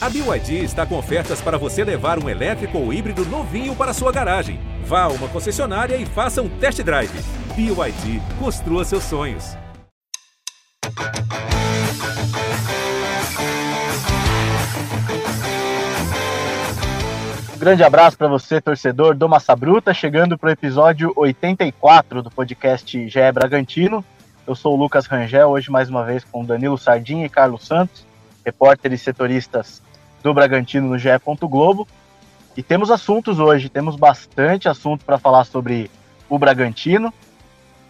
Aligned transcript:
A 0.00 0.08
BYD 0.08 0.62
está 0.62 0.86
com 0.86 0.96
ofertas 0.96 1.40
para 1.40 1.58
você 1.58 1.82
levar 1.82 2.22
um 2.22 2.28
elétrico 2.28 2.78
ou 2.78 2.92
híbrido 2.92 3.24
novinho 3.26 3.74
para 3.74 3.92
sua 3.92 4.12
garagem. 4.12 4.60
Vá 4.84 5.02
a 5.02 5.08
uma 5.08 5.26
concessionária 5.26 5.96
e 5.96 6.06
faça 6.06 6.40
um 6.40 6.48
test 6.48 6.80
drive. 6.84 7.10
BYD, 7.56 8.22
construa 8.38 8.84
seus 8.84 9.02
sonhos. 9.02 9.56
Um 17.52 17.58
grande 17.58 17.82
abraço 17.82 18.16
para 18.16 18.28
você, 18.28 18.60
torcedor 18.60 19.16
do 19.16 19.28
Massa 19.28 19.56
Bruta, 19.56 19.92
chegando 19.92 20.38
para 20.38 20.50
o 20.50 20.52
episódio 20.52 21.12
84 21.16 22.22
do 22.22 22.30
podcast 22.30 23.08
GE 23.08 23.32
Bragantino. 23.34 24.04
Eu 24.46 24.54
sou 24.54 24.74
o 24.74 24.76
Lucas 24.76 25.06
Rangel, 25.06 25.48
hoje 25.48 25.72
mais 25.72 25.90
uma 25.90 26.04
vez 26.04 26.22
com 26.22 26.44
Danilo 26.44 26.78
Sardinha 26.78 27.26
e 27.26 27.28
Carlos 27.28 27.66
Santos, 27.66 28.06
repórteres 28.44 29.02
setoristas 29.02 29.82
do 30.22 30.34
Bragantino 30.34 30.88
no 30.88 30.98
GE. 30.98 31.08
Globo. 31.42 31.86
E 32.56 32.62
temos 32.62 32.90
assuntos 32.90 33.38
hoje, 33.38 33.68
temos 33.68 33.94
bastante 33.94 34.68
assunto 34.68 35.04
para 35.04 35.18
falar 35.18 35.44
sobre 35.44 35.90
o 36.28 36.38
Bragantino. 36.38 37.12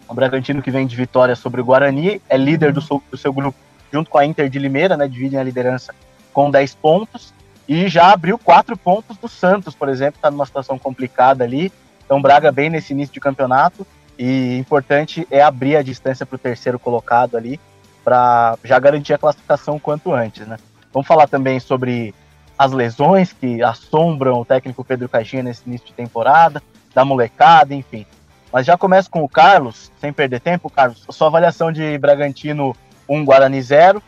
O 0.07 0.13
Bragantino 0.13 0.61
que 0.61 0.71
vem 0.71 0.85
de 0.85 0.95
vitória 0.95 1.35
sobre 1.35 1.61
o 1.61 1.65
Guarani, 1.65 2.21
é 2.29 2.37
líder 2.37 2.71
do 2.71 2.81
seu, 2.81 3.01
do 3.09 3.17
seu 3.17 3.33
grupo 3.33 3.57
junto 3.91 4.09
com 4.09 4.17
a 4.17 4.25
Inter 4.25 4.49
de 4.49 4.59
Limeira, 4.59 4.95
né, 4.95 5.07
dividem 5.07 5.39
a 5.39 5.43
liderança 5.43 5.93
com 6.31 6.49
10 6.49 6.75
pontos. 6.75 7.33
E 7.67 7.87
já 7.87 8.11
abriu 8.11 8.37
quatro 8.37 8.75
pontos 8.75 9.17
do 9.17 9.27
Santos, 9.27 9.75
por 9.75 9.89
exemplo, 9.89 10.17
está 10.17 10.31
numa 10.31 10.45
situação 10.45 10.77
complicada 10.77 11.43
ali. 11.43 11.71
Então, 12.03 12.21
Braga 12.21 12.51
bem 12.51 12.69
nesse 12.69 12.93
início 12.93 13.13
de 13.13 13.19
campeonato. 13.19 13.85
E 14.17 14.57
importante 14.57 15.27
é 15.29 15.41
abrir 15.41 15.75
a 15.75 15.83
distância 15.83 16.25
para 16.25 16.35
o 16.35 16.39
terceiro 16.39 16.79
colocado 16.79 17.37
ali, 17.37 17.59
para 18.03 18.57
já 18.63 18.77
garantir 18.79 19.13
a 19.13 19.17
classificação 19.17 19.79
quanto 19.79 20.11
antes, 20.11 20.47
né? 20.47 20.57
Vamos 20.93 21.07
falar 21.07 21.27
também 21.27 21.59
sobre 21.59 22.13
as 22.57 22.71
lesões 22.71 23.31
que 23.31 23.63
assombram 23.63 24.41
o 24.41 24.45
técnico 24.45 24.83
Pedro 24.83 25.07
Caixinha 25.07 25.43
nesse 25.43 25.61
início 25.65 25.87
de 25.87 25.93
temporada, 25.93 26.61
da 26.93 27.05
molecada, 27.05 27.73
enfim. 27.73 28.05
Mas 28.51 28.65
já 28.65 28.77
começo 28.77 29.09
com 29.09 29.23
o 29.23 29.29
Carlos, 29.29 29.91
sem 30.01 30.11
perder 30.11 30.41
tempo, 30.41 30.69
Carlos. 30.69 31.05
Sua 31.09 31.27
avaliação 31.27 31.71
de 31.71 31.97
Bragantino 31.97 32.75
1, 33.07 33.23
Guarani 33.23 33.61
0. 33.61 34.01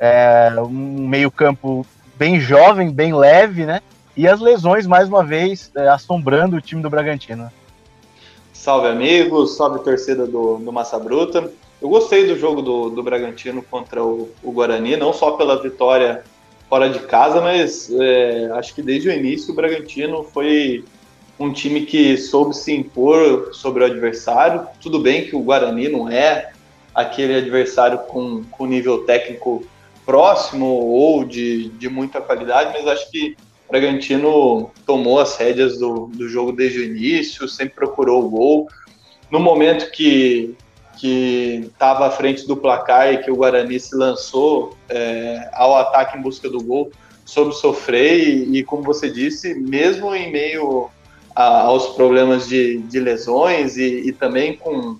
É, 0.00 0.52
um 0.58 1.06
meio-campo 1.08 1.84
bem 2.16 2.40
jovem, 2.40 2.90
bem 2.90 3.12
leve, 3.12 3.66
né? 3.66 3.80
E 4.16 4.26
as 4.26 4.40
lesões, 4.40 4.86
mais 4.86 5.08
uma 5.08 5.24
vez, 5.24 5.70
é, 5.76 5.88
assombrando 5.88 6.56
o 6.56 6.60
time 6.60 6.80
do 6.80 6.88
Bragantino. 6.88 7.50
Salve, 8.52 8.88
amigos, 8.88 9.56
salve, 9.56 9.80
torcida 9.80 10.26
do, 10.26 10.58
do 10.58 10.72
Massa 10.72 10.98
Bruta. 10.98 11.50
Eu 11.80 11.88
gostei 11.88 12.26
do 12.26 12.36
jogo 12.36 12.60
do, 12.60 12.90
do 12.90 13.02
Bragantino 13.02 13.62
contra 13.62 14.02
o, 14.02 14.30
o 14.42 14.50
Guarani, 14.50 14.96
não 14.96 15.12
só 15.12 15.32
pela 15.32 15.62
vitória 15.62 16.24
fora 16.68 16.90
de 16.90 16.98
casa, 17.00 17.40
mas 17.40 17.90
é, 17.90 18.50
acho 18.54 18.74
que 18.74 18.82
desde 18.82 19.08
o 19.08 19.12
início 19.12 19.52
o 19.52 19.56
Bragantino 19.56 20.24
foi 20.24 20.84
um 21.38 21.52
time 21.52 21.86
que 21.86 22.16
soube 22.16 22.54
se 22.56 22.74
impor 22.74 23.54
sobre 23.54 23.84
o 23.84 23.86
adversário. 23.86 24.66
Tudo 24.80 24.98
bem 24.98 25.24
que 25.24 25.36
o 25.36 25.40
Guarani 25.40 25.88
não 25.88 26.08
é 26.08 26.50
aquele 26.92 27.36
adversário 27.36 27.98
com, 28.00 28.42
com 28.50 28.66
nível 28.66 29.04
técnico 29.04 29.64
próximo 30.04 30.66
ou 30.66 31.24
de, 31.24 31.68
de 31.70 31.88
muita 31.88 32.20
qualidade, 32.20 32.76
mas 32.76 32.86
acho 32.88 33.10
que 33.10 33.36
o 33.68 33.70
Bragantino 33.70 34.70
tomou 34.84 35.20
as 35.20 35.36
rédeas 35.36 35.78
do, 35.78 36.06
do 36.06 36.28
jogo 36.28 36.50
desde 36.50 36.80
o 36.80 36.84
início, 36.84 37.46
sempre 37.46 37.74
procurou 37.74 38.24
o 38.24 38.28
gol. 38.28 38.68
No 39.30 39.38
momento 39.38 39.92
que 39.92 40.56
que 40.98 41.70
estava 41.72 42.06
à 42.06 42.10
frente 42.10 42.46
do 42.46 42.56
placar 42.56 43.12
e 43.12 43.18
que 43.18 43.30
o 43.30 43.36
Guarani 43.36 43.78
se 43.78 43.94
lançou 43.94 44.76
é, 44.88 45.48
ao 45.52 45.76
ataque 45.76 46.18
em 46.18 46.20
busca 46.20 46.48
do 46.48 46.60
gol, 46.60 46.90
soube 47.24 47.54
sofrer 47.54 48.18
e, 48.18 48.58
e 48.58 48.64
como 48.64 48.82
você 48.82 49.08
disse, 49.08 49.54
mesmo 49.54 50.14
em 50.14 50.32
meio 50.32 50.90
a, 51.36 51.60
aos 51.60 51.88
problemas 51.88 52.48
de, 52.48 52.78
de 52.78 52.98
lesões 52.98 53.76
e, 53.76 54.08
e, 54.08 54.12
também 54.12 54.56
com, 54.56 54.96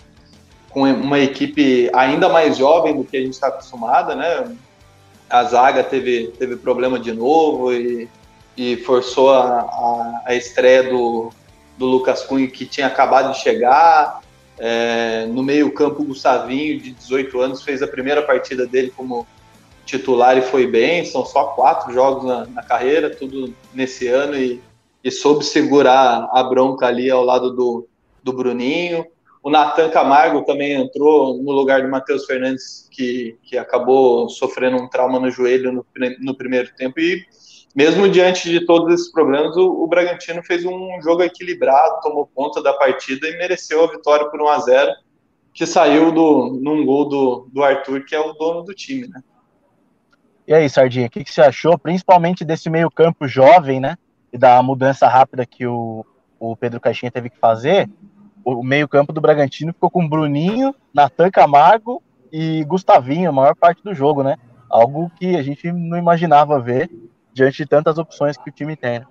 com 0.71 0.83
uma 0.83 1.19
equipe 1.19 1.91
ainda 1.93 2.29
mais 2.29 2.57
jovem 2.57 2.97
do 2.97 3.03
que 3.03 3.17
a 3.17 3.21
gente 3.21 3.33
está 3.33 3.49
acostumada, 3.49 4.15
né? 4.15 4.57
A 5.29 5.45
zaga 5.45 5.83
teve, 5.83 6.29
teve 6.39 6.57
problema 6.57 6.99
de 6.99 7.13
novo 7.13 7.73
e, 7.73 8.09
e 8.57 8.77
forçou 8.77 9.31
a, 9.31 9.61
a, 9.61 10.23
a 10.27 10.35
estreia 10.35 10.85
do, 10.85 11.31
do 11.77 11.87
Lucas 11.87 12.23
Cunha, 12.23 12.47
que 12.47 12.65
tinha 12.65 12.87
acabado 12.87 13.33
de 13.33 13.39
chegar. 13.39 14.21
É, 14.59 15.27
no 15.27 15.43
meio-campo, 15.43 16.05
Gustavinho, 16.05 16.81
de 16.81 16.91
18 16.93 17.41
anos, 17.41 17.63
fez 17.63 17.83
a 17.83 17.87
primeira 17.87 18.23
partida 18.23 18.67
dele 18.67 18.93
como 18.97 19.27
titular 19.85 20.37
e 20.37 20.43
foi 20.43 20.67
bem. 20.67 21.05
São 21.05 21.25
só 21.25 21.45
quatro 21.49 21.93
jogos 21.93 22.25
na, 22.25 22.47
na 22.47 22.63
carreira, 22.63 23.09
tudo 23.09 23.55
nesse 23.73 24.09
ano, 24.09 24.37
e, 24.37 24.61
e 25.03 25.11
soube 25.11 25.45
segurar 25.45 26.29
a 26.33 26.43
bronca 26.43 26.87
ali 26.87 27.11
ao 27.11 27.25
lado 27.25 27.51
do, 27.55 27.89
do 28.23 28.33
Bruninho. 28.33 29.07
O 29.43 29.51
Natan 29.51 29.89
Camargo 29.89 30.43
também 30.45 30.75
entrou 30.75 31.41
no 31.43 31.53
lugar 31.53 31.83
do 31.83 31.89
Matheus 31.89 32.27
Fernandes, 32.27 32.89
que, 32.91 33.37
que 33.45 33.57
acabou 33.57 34.29
sofrendo 34.29 34.77
um 34.77 34.89
trauma 34.89 35.21
no 35.21 35.31
joelho 35.31 35.73
no, 35.73 35.87
no 36.21 36.35
primeiro 36.35 36.71
tempo 36.77 36.99
e 36.99 37.25
mesmo 37.75 38.09
diante 38.09 38.49
de 38.51 38.65
todos 38.65 38.93
esses 38.93 39.13
problemas, 39.13 39.57
o, 39.57 39.85
o, 39.85 39.87
Bragantino 39.87 40.43
fez 40.43 40.65
um 40.65 41.01
jogo 41.03 41.23
equilibrado, 41.23 42.01
tomou 42.03 42.29
conta 42.35 42.63
da 42.63 42.73
partida 42.73 43.29
e 43.29 43.37
mereceu 43.39 43.85
a 43.85 43.91
vitória 43.91 44.29
por 44.29 44.41
1 44.41 44.49
a 44.49 44.59
0 44.61 44.93
que 45.53 45.67
saiu 45.67 46.13
do, 46.13 46.59
num 46.63 46.85
gol 46.85 47.09
do, 47.09 47.49
do 47.53 47.65
Arthur, 47.65 48.05
que 48.05 48.15
é 48.15 48.21
o 48.21 48.33
dono 48.33 48.63
do 48.63 48.75
time, 48.75 49.09
né? 49.09 49.23
E 50.47 50.55
aí, 50.55 50.71
Sardinha, 50.71 51.09
o 51.09 51.11
que, 51.11 51.25
que 51.25 51.33
você 51.33 51.43
achou, 51.43 51.77
principalmente 51.77 52.45
desse 52.45 52.71
meio 52.71 52.91
campo 52.91 53.27
jovem, 53.27 53.81
né? 53.81 53.99
E 54.33 54.39
da 54.39 54.63
mudança 54.63 55.07
rápida 55.09 55.45
que 55.45 55.67
o, 55.67 56.07
o 56.39 56.57
Pedro 56.57 56.81
Caixinha 56.81 57.11
teve 57.11 57.29
que 57.29 57.39
fazer? 57.39 57.91
O 58.45 58.63
meio 58.63 58.89
campo 58.89 59.13
do 59.13 59.21
Bragantino 59.21 59.73
ficou 59.73 59.91
com 59.91 60.09
Bruninho, 60.09 60.75
Natan 60.95 61.31
Camargo 61.31 62.03
e 62.33 62.65
Gustavinho 62.65 63.29
a 63.29 63.33
maior 63.33 63.55
parte 63.55 63.83
do 63.83 63.93
jogo, 63.93 64.23
né? 64.23 64.37
Algo 64.71 65.11
que 65.19 65.37
a 65.37 65.43
gente 65.43 65.71
não 65.73 65.99
imaginava 65.99 66.61
ver 66.61 66.89
diante 67.33 67.59
de 67.59 67.67
tantas 67.67 67.99
opções 67.99 68.37
que 68.37 68.51
o 68.51 68.53
time 68.53 68.77
tem. 68.77 69.01
Né? 69.01 69.07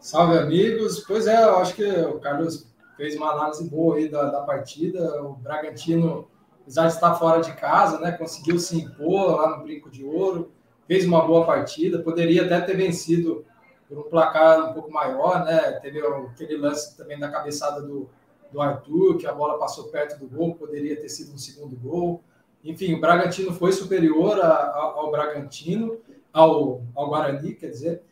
Salve, 0.00 0.38
amigos. 0.38 1.00
Pois 1.00 1.26
é, 1.26 1.42
eu 1.42 1.58
acho 1.58 1.74
que 1.74 1.84
o 1.84 2.20
Carlos 2.20 2.72
fez 2.96 3.16
uma 3.16 3.32
análise 3.32 3.68
boa 3.68 3.96
aí 3.96 4.08
da, 4.08 4.30
da 4.30 4.40
partida. 4.42 5.22
O 5.22 5.34
Bragantino, 5.34 6.28
apesar 6.62 6.86
de 6.86 6.94
estar 6.94 7.14
fora 7.14 7.40
de 7.40 7.52
casa, 7.54 7.98
né, 8.00 8.12
conseguiu 8.12 8.58
se 8.58 8.76
impor 8.78 9.36
lá 9.36 9.56
no 9.56 9.62
Brinco 9.62 9.90
de 9.90 10.04
Ouro, 10.04 10.52
fez 10.86 11.04
uma 11.04 11.26
boa 11.26 11.44
partida, 11.44 11.98
poderia 11.98 12.44
até 12.44 12.60
ter 12.60 12.76
vencido 12.76 13.44
por 13.88 13.98
um 13.98 14.02
placar 14.02 14.70
um 14.70 14.72
pouco 14.72 14.90
maior, 14.90 15.44
né? 15.44 15.72
Teve 15.82 16.00
aquele 16.00 16.56
lance 16.56 16.96
também 16.96 17.18
da 17.18 17.28
cabeçada 17.28 17.82
do, 17.82 18.08
do 18.52 18.60
Arthur, 18.60 19.16
que 19.16 19.26
a 19.26 19.32
bola 19.32 19.58
passou 19.58 19.88
perto 19.88 20.18
do 20.18 20.28
gol, 20.28 20.54
poderia 20.54 20.96
ter 20.96 21.08
sido 21.08 21.34
um 21.34 21.38
segundo 21.38 21.76
gol. 21.76 22.22
Enfim, 22.64 22.94
o 22.94 23.00
Bragantino 23.00 23.52
foi 23.52 23.72
superior 23.72 24.40
a, 24.40 24.48
a, 24.48 24.80
ao 24.96 25.10
Bragantino, 25.10 25.98
ao, 26.36 26.82
ao 26.94 27.08
Guarani, 27.08 27.54
quer 27.54 27.70
dizer. 27.70 28.02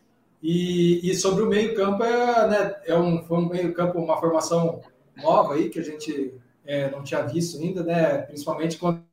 E, 0.41 1.09
e 1.09 1.15
sobre 1.15 1.43
o 1.43 1.47
meio-campo, 1.47 2.03
é, 2.03 2.47
né, 2.47 2.75
é 2.85 2.97
um, 2.97 3.23
foi 3.23 3.37
um 3.37 3.47
meio-campo, 3.47 3.99
uma 3.99 4.19
formação 4.19 4.81
nova 5.15 5.53
aí, 5.53 5.69
que 5.69 5.79
a 5.79 5.83
gente 5.83 6.33
é, 6.65 6.89
não 6.89 7.03
tinha 7.03 7.21
visto 7.21 7.57
ainda, 7.59 7.83
né? 7.83 8.17
Principalmente 8.23 8.77
quando, 8.77 9.03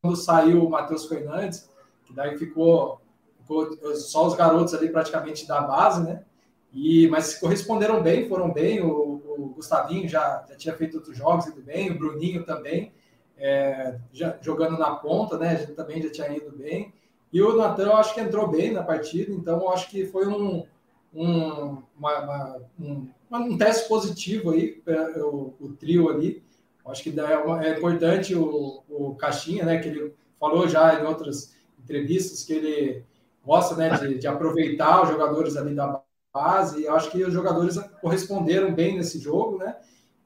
quando 0.00 0.16
saiu 0.16 0.64
o 0.64 0.70
Matheus 0.70 1.06
Fernandes, 1.06 1.68
que 2.04 2.14
daí 2.14 2.38
ficou, 2.38 3.00
ficou, 3.40 3.76
só 3.94 4.26
os 4.26 4.34
garotos 4.34 4.72
ali 4.74 4.88
praticamente 4.88 5.46
da 5.46 5.60
base, 5.60 6.02
né? 6.02 6.24
E, 6.72 7.06
mas 7.08 7.34
corresponderam 7.34 8.02
bem, 8.02 8.26
foram 8.26 8.50
bem. 8.50 8.80
O, 8.82 9.22
o 9.38 9.52
Gustavinho 9.54 10.08
já, 10.08 10.44
já 10.48 10.56
tinha 10.56 10.74
feito 10.74 10.96
outros 10.96 11.16
jogos, 11.16 11.46
indo 11.46 11.60
bem, 11.60 11.90
o 11.90 11.98
Bruninho 11.98 12.44
também, 12.44 12.92
é, 13.36 13.98
já, 14.12 14.38
jogando 14.40 14.78
na 14.78 14.96
ponta, 14.96 15.36
né? 15.36 15.66
A 15.70 15.74
também 15.74 16.00
já 16.02 16.10
tinha 16.10 16.34
ido 16.34 16.50
bem. 16.56 16.92
E 17.32 17.40
o 17.40 17.56
Natan, 17.56 17.84
eu 17.84 17.96
acho 17.96 18.14
que 18.14 18.20
entrou 18.20 18.48
bem 18.48 18.72
na 18.72 18.82
partida, 18.82 19.32
então 19.32 19.60
eu 19.60 19.70
acho 19.70 19.88
que 19.88 20.06
foi 20.06 20.26
um, 20.26 20.66
um, 21.14 21.82
uma, 21.96 22.18
uma, 22.18 22.60
um, 22.78 23.08
um 23.30 23.56
teste 23.56 23.88
positivo 23.88 24.50
aí, 24.50 24.82
o, 25.16 25.54
o 25.58 25.72
trio 25.78 26.10
ali. 26.10 26.42
Eu 26.84 26.90
acho 26.90 27.02
que 27.02 27.18
é, 27.18 27.38
uma, 27.38 27.64
é 27.64 27.78
importante 27.78 28.34
o, 28.34 28.82
o 28.88 29.14
Caixinha, 29.14 29.64
né, 29.64 29.78
que 29.78 29.88
ele 29.88 30.14
falou 30.38 30.68
já 30.68 31.00
em 31.00 31.06
outras 31.06 31.54
entrevistas 31.82 32.44
que 32.44 32.52
ele 32.52 33.04
gosta 33.44 33.74
né, 33.76 33.90
de, 33.96 34.18
de 34.18 34.26
aproveitar 34.26 35.02
os 35.02 35.08
jogadores 35.08 35.56
ali 35.56 35.74
da 35.74 36.02
base, 36.32 36.80
e 36.80 36.84
eu 36.84 36.94
acho 36.94 37.10
que 37.10 37.22
os 37.22 37.32
jogadores 37.32 37.78
corresponderam 38.00 38.74
bem 38.74 38.96
nesse 38.96 39.18
jogo, 39.18 39.58
né? 39.58 39.76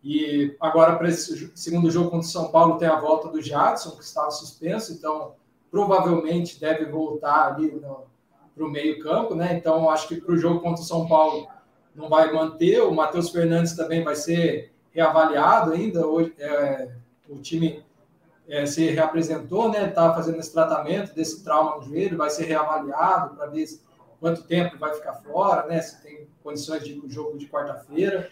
E 0.03 0.57
agora, 0.61 0.95
para 0.97 1.09
esse 1.09 1.51
segundo 1.57 1.91
jogo 1.91 2.11
contra 2.11 2.27
o 2.27 2.31
São 2.31 2.53
Paulo, 2.53 2.79
tem 2.79 2.87
a 2.87 3.01
volta 3.01 3.29
do 3.29 3.43
Jadson, 3.43 3.97
que 3.97 4.05
estava 4.05 4.31
suspenso, 4.31 4.93
então 4.93 5.35
provavelmente 5.71 6.61
deve 6.61 6.87
voltar 6.87 7.55
ali 7.55 7.81
para 8.55 8.65
o 8.65 8.71
meio-campo, 8.71 9.35
né? 9.35 9.55
Então, 9.55 9.91
acho 9.91 10.09
que 10.09 10.17
para 10.17 10.35
o 10.35 10.39
jogo 10.39 10.61
contra 10.61 10.83
o 10.83 10.87
São 10.87 11.07
Paulo 11.07 11.47
não 11.95 12.09
vai 12.09 12.33
manter. 12.33 12.81
O 12.83 12.95
Matheus 12.95 13.31
Fernandes 13.31 13.75
também 13.75 14.03
vai 14.03 14.15
ser 14.15 14.73
reavaliado 14.93 15.73
ainda. 15.73 16.07
Hoje, 16.07 16.35
é, 16.39 16.89
o 17.29 17.39
time 17.39 17.85
é, 18.49 18.65
se 18.65 18.91
reapresentou, 18.91 19.71
né? 19.71 19.89
Está 19.89 20.15
fazendo 20.15 20.39
esse 20.39 20.53
tratamento 20.53 21.15
desse 21.15 21.43
trauma 21.43 21.77
no 21.77 21.83
joelho, 21.83 22.17
vai 22.17 22.31
ser 22.31 22.45
reavaliado 22.45 23.37
para 23.37 23.47
ver 23.47 23.67
quanto 24.21 24.45
tempo 24.45 24.79
vai 24.79 24.95
ficar 24.95 25.15
fora, 25.15 25.67
né? 25.67 25.81
Se 25.81 26.03
tem 26.03 26.27
condições 26.43 26.85
de 26.85 27.01
jogo 27.09 27.37
de 27.37 27.47
quarta-feira. 27.49 28.31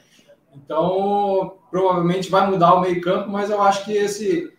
Então, 0.54 1.58
provavelmente 1.70 2.30
vai 2.30 2.48
mudar 2.48 2.74
o 2.74 2.80
meio-campo, 2.80 3.28
mas 3.28 3.50
eu 3.50 3.60
acho 3.60 3.84
que 3.84 3.92
esse, 3.92 4.53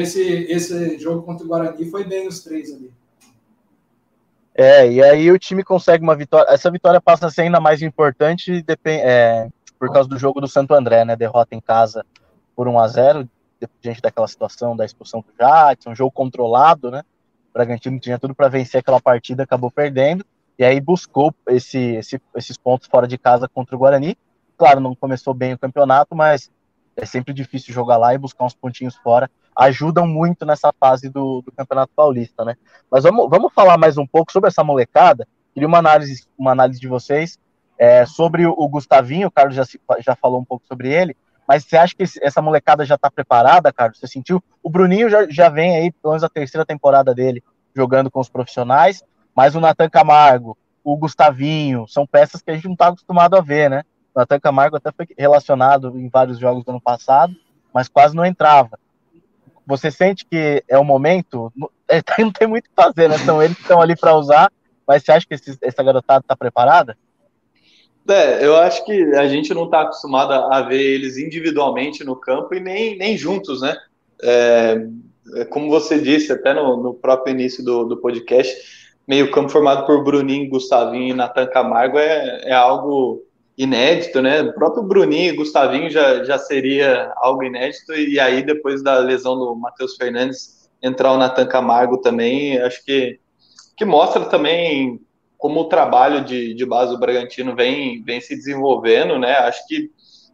esse, 0.00 0.22
esse 0.22 0.98
jogo 0.98 1.22
contra 1.22 1.44
o 1.44 1.48
Guarani 1.48 1.90
foi 1.90 2.04
bem 2.04 2.26
os 2.26 2.40
três 2.40 2.72
ali. 2.72 2.92
É, 4.54 4.90
e 4.90 5.02
aí 5.02 5.30
o 5.30 5.38
time 5.38 5.64
consegue 5.64 6.02
uma 6.02 6.14
vitória. 6.14 6.50
Essa 6.50 6.70
vitória 6.70 7.00
passa 7.00 7.26
a 7.26 7.30
ser 7.30 7.42
ainda 7.42 7.60
mais 7.60 7.80
importante 7.82 8.64
é, 8.86 9.48
por 9.78 9.90
causa 9.92 10.08
do 10.08 10.18
jogo 10.18 10.40
do 10.40 10.48
Santo 10.48 10.74
André, 10.74 11.04
né? 11.04 11.16
Derrota 11.16 11.54
em 11.54 11.60
casa 11.60 12.04
por 12.54 12.68
1 12.68 12.78
a 12.78 12.88
0 12.88 13.28
diante 13.80 14.02
daquela 14.02 14.28
situação 14.28 14.76
da 14.76 14.84
expulsão 14.84 15.20
do 15.20 15.32
Jadson, 15.38 15.90
um 15.90 15.94
jogo 15.94 16.10
controlado, 16.10 16.90
né? 16.90 17.02
O 17.50 17.52
Bragantino 17.54 17.98
tinha 17.98 18.18
tudo 18.18 18.34
para 18.34 18.48
vencer 18.48 18.80
aquela 18.80 19.00
partida, 19.00 19.42
acabou 19.42 19.70
perdendo, 19.70 20.24
e 20.58 20.64
aí 20.64 20.80
buscou 20.80 21.34
esse, 21.48 21.78
esse, 21.96 22.20
esses 22.36 22.56
pontos 22.56 22.88
fora 22.88 23.06
de 23.06 23.16
casa 23.16 23.48
contra 23.48 23.74
o 23.74 23.78
Guarani. 23.78 24.16
Claro, 24.56 24.80
não 24.80 24.94
começou 24.94 25.32
bem 25.32 25.54
o 25.54 25.58
campeonato, 25.58 26.14
mas 26.14 26.50
é 26.96 27.06
sempre 27.06 27.32
difícil 27.32 27.72
jogar 27.72 27.96
lá 27.96 28.14
e 28.14 28.18
buscar 28.18 28.44
uns 28.44 28.54
pontinhos 28.54 28.96
fora. 28.96 29.30
Ajudam 29.62 30.06
muito 30.06 30.44
nessa 30.44 30.72
fase 30.72 31.08
do, 31.08 31.40
do 31.42 31.52
Campeonato 31.52 31.92
Paulista, 31.94 32.44
né? 32.44 32.56
Mas 32.90 33.04
vamos, 33.04 33.30
vamos 33.30 33.52
falar 33.54 33.78
mais 33.78 33.96
um 33.96 34.06
pouco 34.06 34.32
sobre 34.32 34.48
essa 34.48 34.64
molecada. 34.64 35.26
Queria 35.54 35.68
uma 35.68 35.78
análise, 35.78 36.26
uma 36.36 36.50
análise 36.50 36.80
de 36.80 36.88
vocês 36.88 37.38
é, 37.78 38.04
sobre 38.04 38.44
o, 38.44 38.68
Gustavinho. 38.68 39.28
O 39.28 39.30
Carlos 39.30 39.54
já, 39.54 39.64
já 40.00 40.16
falou 40.16 40.40
um 40.40 40.44
pouco 40.44 40.66
sobre 40.66 40.92
ele. 40.92 41.16
Mas 41.46 41.64
você 41.64 41.76
acha 41.76 41.94
que 41.94 42.02
essa 42.22 42.42
molecada 42.42 42.84
já 42.84 42.96
está 42.96 43.08
preparada, 43.08 43.72
Carlos? 43.72 44.00
Você 44.00 44.08
sentiu? 44.08 44.42
O 44.62 44.68
Bruninho 44.68 45.08
já, 45.08 45.28
já 45.28 45.48
vem 45.48 45.76
aí, 45.76 45.92
pelo 45.92 46.12
menos 46.12 46.24
a 46.24 46.28
terceira 46.28 46.66
temporada 46.66 47.14
dele, 47.14 47.42
jogando 47.74 48.10
com 48.10 48.18
os 48.18 48.28
profissionais. 48.28 49.04
Mas 49.32 49.54
o 49.54 49.60
Natan 49.60 49.88
Camargo, 49.88 50.58
o 50.82 50.96
Gustavinho, 50.96 51.86
são 51.86 52.04
peças 52.04 52.42
que 52.42 52.50
a 52.50 52.54
gente 52.54 52.66
não 52.66 52.72
está 52.72 52.88
acostumado 52.88 53.36
a 53.36 53.40
ver, 53.40 53.70
né? 53.70 53.84
O 54.12 54.18
Natan 54.18 54.40
Camargo 54.40 54.76
até 54.76 54.90
foi 54.90 55.06
relacionado 55.16 55.96
em 55.98 56.08
vários 56.08 56.38
jogos 56.38 56.64
do 56.64 56.70
ano 56.70 56.80
passado, 56.80 57.32
mas 57.72 57.88
quase 57.88 58.16
não 58.16 58.26
entrava. 58.26 58.76
Você 59.66 59.90
sente 59.90 60.26
que 60.26 60.62
é 60.68 60.78
o 60.78 60.84
momento? 60.84 61.52
Não 62.18 62.32
tem 62.32 62.46
muito 62.46 62.66
o 62.66 62.68
que 62.68 62.74
fazer, 62.74 63.08
né? 63.08 63.18
São 63.18 63.42
eles 63.42 63.56
que 63.56 63.62
estão 63.62 63.80
ali 63.80 63.96
para 63.96 64.16
usar, 64.16 64.50
mas 64.86 65.02
você 65.02 65.12
acha 65.12 65.26
que 65.26 65.34
esse, 65.34 65.56
essa 65.62 65.82
garotada 65.82 66.20
está 66.20 66.36
preparada? 66.36 66.96
É, 68.08 68.44
eu 68.44 68.56
acho 68.56 68.84
que 68.84 69.14
a 69.14 69.28
gente 69.28 69.54
não 69.54 69.66
está 69.66 69.82
acostumado 69.82 70.32
a 70.32 70.60
ver 70.62 70.80
eles 70.80 71.16
individualmente 71.16 72.02
no 72.02 72.16
campo 72.16 72.52
e 72.54 72.58
nem, 72.58 72.96
nem 72.98 73.16
juntos, 73.16 73.60
né? 73.60 73.76
É, 74.20 74.86
é 75.36 75.44
como 75.44 75.70
você 75.70 76.00
disse 76.00 76.32
até 76.32 76.52
no, 76.52 76.76
no 76.82 76.94
próprio 76.94 77.32
início 77.32 77.64
do, 77.64 77.84
do 77.84 77.96
podcast, 77.98 78.56
meio 79.06 79.30
campo 79.30 79.50
formado 79.50 79.86
por 79.86 80.02
Bruninho, 80.02 80.50
Gustavinho 80.50 81.10
e 81.10 81.14
Natan 81.14 81.46
Camargo 81.46 81.98
é, 81.98 82.40
é 82.44 82.52
algo 82.52 83.22
inédito, 83.56 84.22
né? 84.22 84.42
O 84.42 84.52
próprio 84.52 84.82
Bruninho 84.82 85.32
e 85.32 85.36
Gustavinho 85.36 85.90
já, 85.90 86.24
já 86.24 86.38
seria 86.38 87.12
algo 87.16 87.42
inédito, 87.42 87.92
e 87.92 88.18
aí 88.18 88.42
depois 88.42 88.82
da 88.82 88.98
lesão 88.98 89.36
do 89.38 89.54
Matheus 89.54 89.96
Fernandes 89.96 90.68
entrar 90.82 91.12
o 91.12 91.18
Natan 91.18 91.46
Camargo 91.46 91.98
também, 91.98 92.58
acho 92.58 92.84
que, 92.84 93.20
que 93.76 93.84
mostra 93.84 94.24
também 94.24 95.00
como 95.38 95.60
o 95.60 95.68
trabalho 95.68 96.24
de, 96.24 96.54
de 96.54 96.64
base 96.64 96.92
do 96.92 97.00
Bragantino 97.00 97.54
vem, 97.54 98.02
vem 98.02 98.20
se 98.20 98.34
desenvolvendo, 98.34 99.18
né? 99.18 99.34
Acho 99.38 99.66
que 99.66 99.90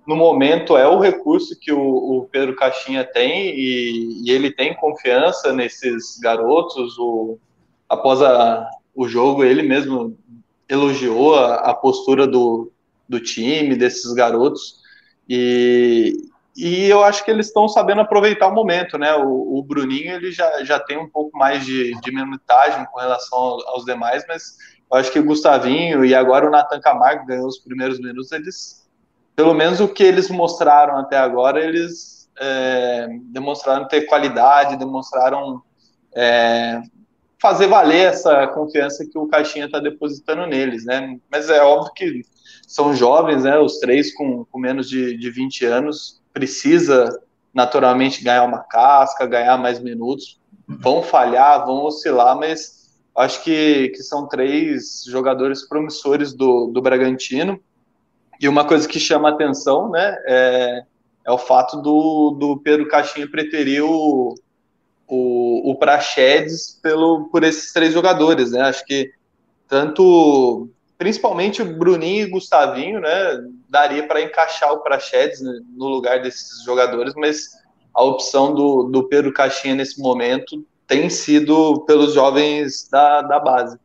no 0.07 0.17
momento 0.17 0.77
é 0.77 0.87
o 0.87 1.01
recurso 1.01 1.59
que 1.59 1.73
o, 1.73 1.81
o 1.81 2.29
Pedro 2.31 2.57
Caixinha 2.57 3.05
tem 3.05 3.51
e, 3.51 4.23
e, 4.25 4.31
ele 4.31 4.51
tem 4.51 4.75
confiança 4.75 5.53
nesses 5.53 6.19
garotos. 6.19 6.99
O, 6.99 7.39
após 7.89 8.23
a, 8.23 8.69
o 8.95 9.09
jogo, 9.09 9.45
ele 9.45 9.63
mesmo 9.63 10.17
elogiou 10.69 11.35
a, 11.35 11.57
a 11.57 11.75
postura 11.75 12.27
do, 12.27 12.71
do 13.09 13.21
time, 13.21 13.77
desses 13.77 14.13
garotos. 14.13 14.81
E, 15.29 16.13
e 16.57 16.89
eu 16.89 17.03
acho 17.05 17.25
que 17.25 17.31
eles 17.31 17.47
estão 17.47 17.69
sabendo 17.69 18.01
aproveitar 18.01 18.49
o 18.49 18.55
momento, 18.55 18.99
né? 18.99 19.15
O, 19.15 19.59
o, 19.59 19.63
Bruninho 19.63 20.13
ele 20.13 20.33
já, 20.33 20.65
já 20.65 20.79
tem 20.79 20.99
um 20.99 21.09
pouco 21.09 21.37
mais 21.39 21.65
de, 21.65 21.93
de 22.01 22.13
minutagem 22.13 22.85
com 22.87 22.99
relação 22.99 23.39
aos 23.39 23.85
demais, 23.85 24.25
mas 24.27 24.57
eu 24.91 24.99
acho 24.99 25.13
que 25.13 25.19
o 25.19 25.25
Gustavinho 25.25 26.05
e 26.05 26.15
agora 26.15 26.47
o 26.47 26.51
Nathan 26.51 26.81
Camargo 26.81 27.27
ganhou 27.27 27.47
os 27.47 27.59
primeiros 27.59 28.01
minutos, 28.01 28.33
eles, 28.33 28.89
pelo 29.37 29.55
menos 29.55 29.81
o 29.81 29.89
que 29.89 30.03
eles 30.03 30.31
mostraram 30.31 30.97
até 30.97 31.17
agora, 31.17 31.63
eles 31.63 32.29
é, 32.41 33.07
demonstraram 33.25 33.87
ter 33.87 34.03
qualidade, 34.03 34.77
demonstraram 34.77 35.63
é, 36.15 36.81
fazer 37.41 37.69
valer 37.69 38.07
essa 38.09 38.47
confiança 38.49 39.07
que 39.07 39.19
o 39.19 39.29
Caixinha 39.29 39.67
está 39.67 39.79
depositando 39.79 40.47
neles, 40.47 40.85
né? 40.85 41.19
Mas 41.31 41.49
é 41.49 41.63
óbvio 41.63 41.93
que 41.95 42.23
são 42.69 42.95
jovens, 42.95 43.43
né? 43.43 43.59
Os 43.59 43.81
três 43.81 44.15
com, 44.15 44.45
com 44.45 44.61
menos 44.61 44.89
de, 44.89 45.17
de 45.17 45.31
20 45.31 45.65
anos, 45.65 46.23
precisa 46.33 47.21
naturalmente 47.53 48.23
ganhar 48.23 48.45
uma 48.45 48.61
casca, 48.61 49.27
ganhar 49.27 49.59
mais 49.59 49.81
minutos, 49.81 50.39
vão 50.69 51.03
falhar, 51.03 51.67
vão 51.67 51.83
oscilar, 51.85 52.39
mas 52.39 52.79
Acho 53.19 53.43
que, 53.43 53.89
que 53.89 54.01
são 54.05 54.29
três 54.29 55.03
jogadores 55.05 55.67
promissores 55.69 56.33
do, 56.33 56.69
do 56.69 56.81
Bragantino. 56.81 57.61
E 58.41 58.49
uma 58.49 58.65
coisa 58.65 58.87
que 58.87 59.01
chama 59.01 59.29
atenção 59.29 59.91
né, 59.91 60.17
é, 60.25 60.83
é 61.27 61.33
o 61.33 61.37
fato 61.37 61.83
do, 61.83 62.37
do 62.39 62.61
Pedro 62.61 62.87
Caixinha 62.87 63.29
preterir 63.29 63.83
o, 63.83 64.37
o, 65.09 65.73
o 65.73 65.75
Praxedes 65.75 66.79
pelo, 66.81 67.29
por 67.29 67.43
esses 67.43 67.73
três 67.73 67.93
jogadores. 67.93 68.53
Né? 68.53 68.61
Acho 68.61 68.85
que 68.85 69.11
tanto, 69.67 70.71
principalmente 70.99 71.63
o 71.63 71.79
Bruninho 71.79 72.27
e 72.27 72.29
o 72.29 72.33
Gustavinho, 72.33 73.01
né, 73.01 73.41
daria 73.71 74.07
para 74.07 74.21
encaixar 74.21 74.73
o 74.73 74.81
Praxedes 74.81 75.41
né, 75.41 75.61
no 75.77 75.87
lugar 75.87 76.21
desses 76.21 76.65
jogadores, 76.65 77.15
mas 77.17 77.51
a 77.95 78.03
opção 78.03 78.53
do, 78.53 78.85
do 78.85 79.09
Pedro 79.09 79.33
Caixinha 79.33 79.77
nesse 79.77 80.03
momento 80.03 80.67
tem 80.87 81.09
sido 81.09 81.85
pelos 81.87 82.15
jovens 82.15 82.89
da, 82.91 83.23
da 83.23 83.39
base. 83.39 83.79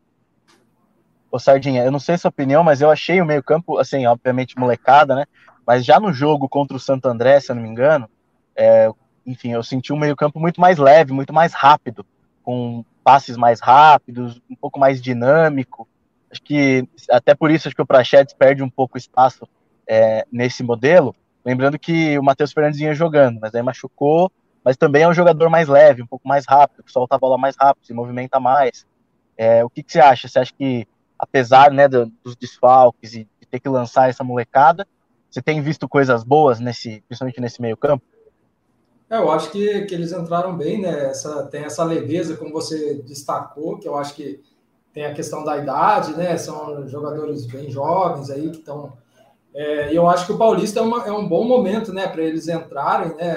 Ô 1.32 1.38
Sardinha, 1.38 1.84
eu 1.84 1.92
não 1.92 2.00
sei 2.00 2.18
sua 2.18 2.30
opinião, 2.30 2.64
mas 2.64 2.82
eu 2.82 2.90
achei 2.90 3.22
o 3.22 3.26
meio-campo, 3.26 3.78
assim, 3.78 4.06
obviamente 4.06 4.58
molecada, 4.58 5.16
né? 5.16 5.26
Mas 5.66 5.86
já 5.86 6.00
no 6.00 6.14
jogo 6.14 6.50
contra 6.50 6.76
o 6.76 6.80
Santo 6.80 7.08
André, 7.08 7.40
se 7.40 7.52
eu 7.52 7.56
não 7.56 7.64
me 7.64 7.70
engano, 7.70 8.10
é, 8.56 8.90
enfim, 9.26 9.52
eu 9.52 9.64
senti 9.64 9.92
um 9.92 9.98
meio-campo 9.98 10.40
muito 10.40 10.60
mais 10.60 10.78
leve, 10.78 11.12
muito 11.12 11.34
mais 11.34 11.54
rápido, 11.54 12.06
com 12.44 12.86
passes 13.04 13.36
mais 13.36 13.60
rápidos, 13.60 14.42
um 14.50 14.56
pouco 14.56 14.80
mais 14.80 15.02
dinâmico. 15.02 15.88
Acho 16.34 16.42
que 16.42 16.86
até 17.10 17.34
por 17.34 17.50
isso 17.50 17.68
acho 17.68 17.76
que 17.76 17.82
o 17.82 17.86
Prachetes 17.86 18.34
perde 18.34 18.62
um 18.62 18.70
pouco 18.70 18.98
espaço 18.98 19.48
é, 19.88 20.26
nesse 20.30 20.64
modelo. 20.64 21.16
Lembrando 21.46 21.80
que 21.80 22.18
o 22.18 22.24
Matheus 22.24 22.52
Fernandes 22.52 22.80
vinha 22.80 22.94
jogando, 22.94 23.40
mas 23.40 23.56
aí 23.56 23.62
machucou 23.62 24.30
mas 24.64 24.78
também 24.78 25.04
é 25.04 25.08
um 25.08 25.14
jogador 25.14 25.50
mais 25.50 25.68
leve, 25.68 26.02
um 26.02 26.08
pouco 26.08 26.28
mais 26.28 26.46
rápido, 26.48 26.84
que 26.84 26.92
solta 26.92 27.16
a 27.16 27.20
bola 27.20 27.38
mais 27.38 27.56
rápido, 27.60 27.86
se 27.86 27.94
movimenta 27.94 28.40
mais. 28.40 28.86
É, 29.36 29.64
o 29.64 29.70
que, 29.70 29.84
que, 29.84 29.92
você 29.92 30.00
acha? 30.00 30.28
Você 30.28 30.40
acha 30.40 30.54
que, 30.58 30.88
apesar 31.20 31.72
né, 31.72 31.88
dos 31.88 32.36
desfalques 32.40 33.14
e 33.14 33.28
de 33.40 33.48
ter 33.50 33.60
que 33.60 33.68
lançar 33.68 34.10
essa 34.10 34.24
molecada, 34.24 34.88
você 35.30 35.42
tem 35.42 35.62
visto 35.62 35.90
coisas 35.90 36.24
boas, 36.24 36.60
nesse, 36.60 37.04
principalmente 37.08 37.42
nesse 37.42 37.62
meio 37.62 37.76
campo? 37.76 38.06
É, 39.10 39.18
eu 39.18 39.30
acho 39.32 39.52
que, 39.52 39.82
que 39.82 39.94
eles 39.94 40.14
entraram 40.14 40.56
bem, 40.56 40.80
né? 40.82 41.08
Essa, 41.08 41.46
tem 41.48 41.64
essa 41.64 41.84
leveza, 41.84 42.38
como 42.38 42.54
você 42.54 43.02
destacou, 43.04 43.78
que 43.78 43.88
eu 43.88 43.98
acho 43.98 44.16
que 44.16 44.42
tem 44.94 45.06
a 45.06 45.14
questão 45.14 45.44
da 45.44 45.58
idade, 45.58 46.16
né? 46.16 46.38
São 46.38 46.88
jogadores 46.88 47.46
bem 47.46 47.70
jovens 47.70 48.30
aí 48.30 48.50
que 48.50 48.58
estão. 48.58 48.94
É, 49.54 49.96
eu 49.96 50.08
acho 50.08 50.26
que 50.26 50.34
o 50.34 50.38
Paulista 50.38 50.80
é, 50.80 50.84
uma, 50.84 51.08
é 51.08 51.12
um 51.12 51.28
bom 51.28 51.44
momento, 51.44 51.94
né, 51.94 52.08
para 52.08 52.24
eles 52.24 52.48
entrarem, 52.48 53.16
né? 53.16 53.36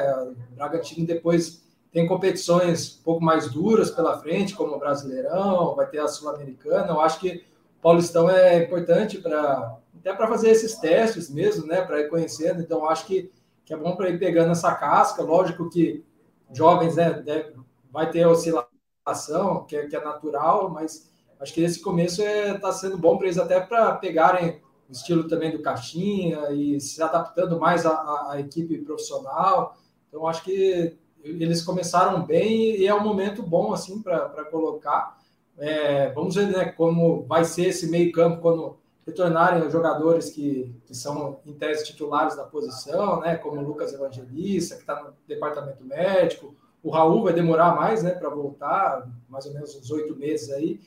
Bragantino 0.51 1.07
depois 1.07 1.65
tem 1.93 2.07
competições 2.07 2.99
um 3.01 3.03
pouco 3.03 3.25
mais 3.25 3.51
duras 3.51 3.91
pela 3.91 4.19
frente, 4.19 4.55
como 4.55 4.75
o 4.75 4.79
Brasileirão, 4.79 5.75
vai 5.75 5.87
ter 5.87 5.99
a 5.99 6.09
Sul-Americana. 6.09 6.89
Eu 6.89 7.01
acho 7.01 7.21
que 7.21 7.45
o 7.79 7.83
Paulistão 7.83 8.29
é 8.29 8.63
importante 8.63 9.19
para 9.19 9.77
até 10.07 10.15
para 10.15 10.29
fazer 10.29 10.51
esses 10.51 10.77
testes 10.77 11.29
mesmo, 11.29 11.67
né, 11.67 11.83
para 11.83 12.01
ir 12.01 12.09
conhecendo. 12.09 12.61
Então 12.61 12.89
acho 12.89 13.07
que, 13.07 13.33
que 13.65 13.75
é 13.75 13.77
bom 13.77 13.97
para 13.97 14.09
ir 14.09 14.19
pegando 14.19 14.53
essa 14.53 14.73
casca. 14.75 15.23
Lógico 15.23 15.69
que 15.69 16.05
jovens, 16.53 16.95
né, 16.95 17.13
deve, 17.13 17.55
vai 17.91 18.09
ter 18.09 18.25
oscilação, 18.25 19.65
que 19.67 19.75
é, 19.77 19.87
que 19.87 19.97
é 19.97 20.05
natural, 20.05 20.71
mas 20.71 21.11
acho 21.41 21.53
que 21.53 21.63
esse 21.63 21.81
começo 21.81 22.23
está 22.23 22.31
é, 22.31 22.55
tá 22.59 22.73
sendo 22.73 22.97
bom 22.97 23.17
para 23.17 23.27
eles 23.27 23.39
até 23.39 23.61
para 23.61 23.95
pegarem 23.95 24.61
o 24.89 24.93
estilo 24.93 25.29
também 25.29 25.51
do 25.51 25.63
Caixinha 25.63 26.51
e 26.51 26.81
se 26.81 27.03
adaptando 27.03 27.59
mais 27.59 27.85
à, 27.85 28.31
à 28.31 28.41
equipe 28.41 28.79
profissional. 28.79 29.77
Então, 30.09 30.27
acho 30.27 30.45
que 30.45 30.97
eles 31.23 31.63
começaram 31.63 32.25
bem 32.25 32.77
e 32.77 32.87
é 32.87 32.95
um 32.95 33.03
momento 33.03 33.43
bom 33.43 33.73
assim 33.73 34.01
para 34.01 34.45
colocar. 34.45 35.19
É, 35.59 36.13
vamos 36.13 36.35
ver 36.35 36.49
né, 36.49 36.67
como 36.67 37.25
vai 37.25 37.45
ser 37.45 37.69
esse 37.69 37.89
meio 37.91 38.13
campo 38.13 38.41
quando 38.41 38.77
retornarem 39.07 39.65
os 39.65 39.73
jogadores 39.73 40.31
que, 40.31 40.75
que 40.85 40.95
são 40.95 41.39
em 41.47 41.53
tese 41.53 41.85
titulares 41.85 42.37
da 42.37 42.45
posição, 42.45 43.21
né, 43.21 43.37
como 43.37 43.61
o 43.61 43.65
Lucas 43.65 43.93
Evangelista, 43.93 44.75
que 44.75 44.81
está 44.83 45.03
no 45.03 45.13
departamento 45.27 45.85
médico. 45.85 46.55
O 46.83 46.91
Raul 46.91 47.23
vai 47.23 47.33
demorar 47.33 47.75
mais 47.75 48.03
né, 48.03 48.11
para 48.11 48.29
voltar, 48.29 49.09
mais 49.29 49.47
ou 49.47 49.53
menos 49.53 49.75
uns 49.77 49.91
oito 49.91 50.17
meses 50.17 50.51
aí. 50.51 50.81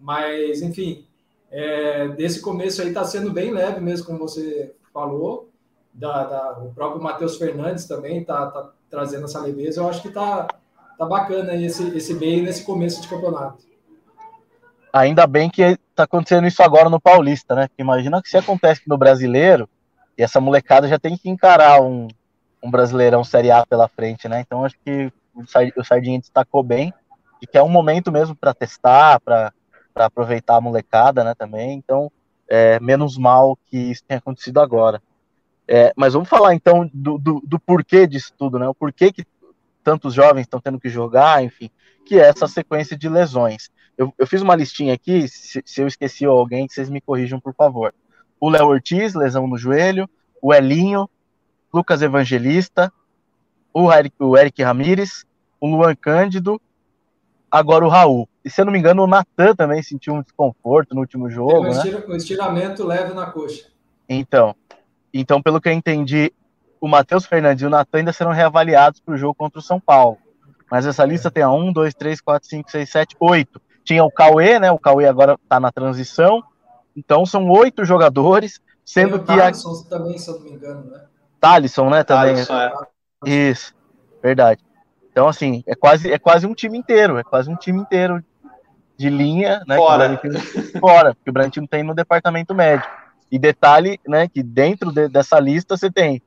Mas, 0.00 0.62
enfim, 0.62 1.04
é, 1.50 2.08
desse 2.08 2.40
começo 2.40 2.80
aí 2.80 2.88
está 2.88 3.04
sendo 3.04 3.32
bem 3.32 3.50
leve 3.50 3.80
mesmo, 3.80 4.06
como 4.06 4.18
você 4.18 4.74
falou. 4.92 5.48
Da, 5.92 6.24
da 6.24 6.58
o 6.60 6.72
próprio 6.72 7.02
Matheus 7.02 7.36
Fernandes 7.36 7.84
também 7.84 8.20
está 8.20 8.46
tá 8.46 8.70
trazendo 8.88 9.24
essa 9.24 9.40
leveza. 9.40 9.80
Eu 9.80 9.88
acho 9.88 10.00
que 10.00 10.08
está 10.08 10.46
tá 10.96 11.04
bacana 11.04 11.54
esse, 11.54 11.88
esse 11.96 12.14
meio 12.14 12.42
nesse 12.44 12.64
começo 12.64 13.02
de 13.02 13.08
campeonato. 13.08 13.64
Ainda 14.92 15.26
bem 15.26 15.50
que 15.50 15.62
está 15.62 16.04
acontecendo 16.04 16.46
isso 16.46 16.62
agora 16.62 16.88
no 16.88 17.00
Paulista, 17.00 17.54
né? 17.54 17.68
Porque 17.68 17.82
imagina 17.82 18.22
que 18.22 18.28
se 18.28 18.36
acontece 18.36 18.82
no 18.86 18.96
Brasileiro, 18.96 19.68
e 20.16 20.22
essa 20.22 20.40
molecada 20.40 20.88
já 20.88 20.98
tem 20.98 21.16
que 21.16 21.28
encarar 21.28 21.80
um, 21.80 22.08
um 22.62 22.70
Brasileirão 22.70 23.24
Série 23.24 23.50
A 23.50 23.64
pela 23.64 23.88
frente, 23.88 24.28
né? 24.28 24.40
Então 24.40 24.64
acho 24.64 24.76
que 24.84 25.12
o 25.76 25.84
Sardinha 25.84 26.18
destacou 26.18 26.62
bem, 26.62 26.92
de 27.40 27.46
que 27.46 27.56
é 27.56 27.62
um 27.62 27.68
momento 27.68 28.10
mesmo 28.10 28.34
para 28.34 28.52
testar, 28.52 29.20
para 29.20 29.52
aproveitar 29.94 30.56
a 30.56 30.60
molecada, 30.60 31.24
né, 31.24 31.34
também. 31.34 31.72
Então, 31.72 32.10
é, 32.48 32.80
menos 32.80 33.16
mal 33.16 33.56
que 33.66 33.76
isso 33.76 34.02
tenha 34.06 34.18
acontecido 34.18 34.58
agora. 34.58 35.02
É, 35.68 35.92
mas 35.96 36.14
vamos 36.14 36.28
falar 36.28 36.54
então 36.54 36.90
do, 36.92 37.16
do, 37.16 37.40
do, 37.46 37.60
porquê 37.60 38.04
disso 38.06 38.32
tudo, 38.36 38.58
né? 38.58 38.66
O 38.66 38.74
porquê 38.74 39.12
que 39.12 39.24
tantos 39.84 40.14
jovens 40.14 40.42
estão 40.42 40.60
tendo 40.60 40.80
que 40.80 40.88
jogar, 40.88 41.44
enfim, 41.44 41.70
que 42.04 42.18
é 42.18 42.28
essa 42.28 42.48
sequência 42.48 42.96
de 42.96 43.08
lesões. 43.08 43.70
Eu, 43.96 44.12
eu 44.18 44.26
fiz 44.26 44.42
uma 44.42 44.56
listinha 44.56 44.94
aqui, 44.94 45.28
se, 45.28 45.62
se 45.64 45.80
eu 45.80 45.86
esqueci 45.86 46.24
alguém, 46.24 46.66
vocês 46.68 46.90
me 46.90 47.00
corrijam, 47.00 47.38
por 47.38 47.54
favor. 47.54 47.94
O 48.40 48.48
Léo 48.48 48.66
Ortiz, 48.66 49.14
lesão 49.14 49.46
no 49.46 49.56
joelho, 49.56 50.08
o 50.42 50.52
Elinho, 50.52 51.08
Lucas 51.72 52.02
Evangelista, 52.02 52.92
o 53.72 53.92
Eric, 53.92 54.16
o 54.18 54.36
Eric 54.36 54.62
Ramires, 54.62 55.24
o 55.60 55.68
Luan 55.68 55.94
Cândido, 55.94 56.60
agora 57.50 57.84
o 57.84 57.88
Raul. 57.88 58.28
E 58.44 58.50
se 58.50 58.60
eu 58.60 58.64
não 58.64 58.72
me 58.72 58.78
engano, 58.78 59.02
o 59.02 59.06
Natan 59.06 59.54
também 59.54 59.82
sentiu 59.82 60.14
um 60.14 60.22
desconforto 60.22 60.94
no 60.94 61.00
último 61.00 61.28
jogo. 61.28 61.66
Um, 61.66 61.70
né? 61.70 62.04
um 62.08 62.16
estiramento 62.16 62.84
leve 62.84 63.12
na 63.12 63.26
coxa. 63.26 63.66
Então, 64.08 64.54
então, 65.12 65.42
pelo 65.42 65.60
que 65.60 65.68
eu 65.68 65.72
entendi, 65.72 66.32
o 66.80 66.88
Matheus 66.88 67.26
Fernandes 67.26 67.62
e 67.62 67.66
o 67.66 67.70
Natan 67.70 67.98
ainda 67.98 68.12
serão 68.12 68.32
reavaliados 68.32 69.00
para 69.00 69.14
o 69.14 69.16
jogo 69.16 69.34
contra 69.34 69.58
o 69.58 69.62
São 69.62 69.78
Paulo. 69.78 70.18
Mas 70.70 70.86
essa 70.86 71.04
lista 71.04 71.28
é. 71.28 71.30
tem 71.30 71.42
a 71.42 71.50
1, 71.50 71.72
2, 71.72 71.94
3, 71.94 72.20
4, 72.20 72.48
5, 72.48 72.70
6, 72.70 72.90
7, 72.90 73.16
8. 73.18 73.60
Tinha 73.84 74.04
o 74.04 74.10
Cauê, 74.10 74.58
né? 74.58 74.70
O 74.70 74.78
Cauê 74.78 75.06
agora 75.06 75.38
está 75.42 75.58
na 75.58 75.72
transição. 75.72 76.42
Então 76.96 77.26
são 77.26 77.48
oito 77.48 77.84
jogadores, 77.84 78.60
sendo 78.84 79.18
tem 79.18 79.18
o 79.18 79.20
que. 79.20 79.42
Thalisson 79.42 79.72
a... 79.72 79.88
também, 79.88 80.18
se 80.18 80.28
eu 80.28 80.34
não 80.34 80.42
me 80.42 80.50
engano, 80.50 80.90
né? 80.90 81.04
Thalisson, 81.40 81.90
né? 81.90 82.04
Também. 82.04 82.34
Thalisson, 82.34 82.54
é. 82.54 82.72
Isso, 83.26 83.74
verdade. 84.22 84.62
Então, 85.10 85.28
assim, 85.28 85.62
é 85.66 85.74
quase, 85.74 86.10
é 86.10 86.18
quase 86.18 86.46
um 86.46 86.54
time 86.54 86.78
inteiro, 86.78 87.18
é 87.18 87.24
quase 87.24 87.50
um 87.50 87.56
time 87.56 87.80
inteiro 87.80 88.22
de 89.00 89.08
linha, 89.08 89.64
né? 89.66 89.76
Fora. 89.76 90.18
Que 90.18 90.78
fora, 90.78 91.14
porque 91.14 91.30
o 91.30 91.32
Brantino 91.32 91.66
tem 91.66 91.82
no 91.82 91.94
departamento 91.94 92.54
médico. 92.54 92.92
E 93.32 93.38
detalhe, 93.38 93.98
né, 94.06 94.28
que 94.28 94.42
dentro 94.42 94.92
de, 94.92 95.08
dessa 95.08 95.40
lista 95.40 95.74
você 95.74 95.90
tem 95.90 96.20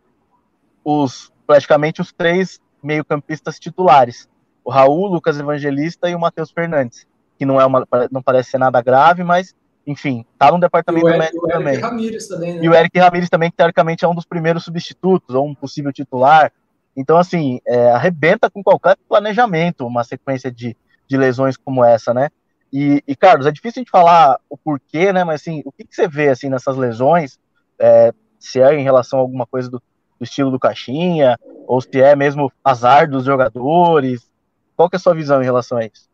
os 0.84 1.32
praticamente 1.46 2.01
os 2.01 2.12
três 2.12 2.60
meio-campistas 2.82 3.60
titulares: 3.60 4.27
o 4.65 4.72
Raul, 4.72 5.03
o 5.03 5.13
Lucas 5.13 5.39
Evangelista 5.39 6.10
e 6.10 6.15
o 6.15 6.20
Matheus 6.20 6.50
Fernandes, 6.50 7.06
que 7.38 7.46
não 7.46 7.62
é 7.62 7.65
uma, 7.65 7.88
não 8.10 8.24
parece 8.24 8.50
ser 8.50 8.58
nada 8.58 8.82
grave, 8.82 9.24
mas 9.24 9.53
enfim, 9.86 10.25
tá 10.39 10.51
no 10.51 10.60
departamento 10.60 11.08
Eric, 11.08 11.20
médico 11.20 11.48
também. 11.48 11.80
Ramires 11.80 12.27
também 12.27 12.56
né? 12.56 12.63
E 12.63 12.70
o 12.70 12.74
Eric 12.74 12.98
Ramires 12.98 13.30
também, 13.30 13.51
que 13.51 13.58
teoricamente 13.58 14.03
é 14.03 14.08
um 14.08 14.15
dos 14.15 14.25
primeiros 14.25 14.63
substitutos, 14.63 15.36
ou 15.36 15.46
um 15.46 15.53
possível 15.53 15.94
titular. 15.94 16.51
Então, 16.98 17.18
assim, 17.18 17.60
é, 17.68 17.92
arrebenta 17.92 18.50
com 18.50 18.63
qualquer 18.63 18.98
planejamento 19.08 19.86
uma 19.86 20.03
sequência 20.03 20.50
de, 20.51 20.75
de 21.08 21.18
lesões 21.18 21.56
como 21.56 21.86
essa, 21.86 22.15
né? 22.15 22.30
E, 22.74 23.03
e, 23.08 23.15
Carlos, 23.15 23.46
é 23.46 23.51
difícil 23.51 23.82
a 23.82 23.84
gente 23.84 23.92
falar 23.92 24.39
o 24.50 24.58
porquê, 24.58 25.13
né? 25.13 25.24
Mas, 25.24 25.42
assim, 25.42 25.62
o 25.63 25.72
que, 25.72 25.86
que 25.86 25.96
você 25.96 26.08
vê, 26.08 26.30
assim, 26.30 26.50
nessas 26.50 26.75
lesões? 26.75 27.38
É, 27.77 28.12
se 28.39 28.60
é 28.60 28.74
em 28.74 28.82
relação 28.82 29.20
a 29.20 29.22
alguma 29.22 29.46
coisa 29.46 29.70
do, 29.70 29.77
do, 29.77 30.24
estilo 30.24 30.50
do 30.50 30.60
Caixinha, 30.60 31.38
ou 31.68 31.80
se 31.80 32.01
é 32.01 32.15
mesmo 32.15 32.51
azar 32.63 33.08
dos 33.08 33.25
jogadores? 33.25 34.27
Qual 34.75 34.89
que 34.89 34.96
é 34.96 34.98
a 34.98 35.00
sua 35.00 35.13
visão 35.13 35.39
em 35.39 35.46
relação 35.46 35.77
a 35.77 35.86
isso? 35.86 36.10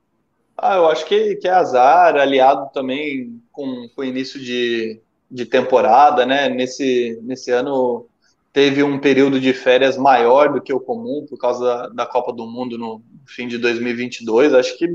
Ah, 0.58 0.76
eu 0.76 0.90
acho 0.90 1.06
que, 1.06 1.38
que 1.38 1.48
é 1.48 1.52
azar, 1.52 2.18
aliado 2.18 2.70
também 2.74 3.42
com, 3.54 3.88
com 3.96 4.02
o 4.02 4.06
início 4.06 4.38
de, 4.38 5.00
de 5.32 5.46
temporada, 5.46 6.26
né? 6.26 6.50
Nesse, 6.50 7.18
nesse 7.24 7.52
ano 7.52 8.06
teve 8.52 8.84
um 8.84 9.00
período 9.00 9.40
de 9.40 9.54
férias 9.54 9.96
maior 9.96 10.52
do 10.52 10.60
que 10.60 10.74
o 10.74 10.80
comum 10.82 11.26
por 11.30 11.38
causa 11.38 11.64
da, 11.64 11.88
da 11.88 12.06
Copa 12.06 12.34
do 12.34 12.46
Mundo 12.46 12.78
no 12.78 13.02
fim 13.26 13.48
de 13.48 13.58
2022. 13.58 14.54
Acho 14.54 14.78
que 14.78 14.90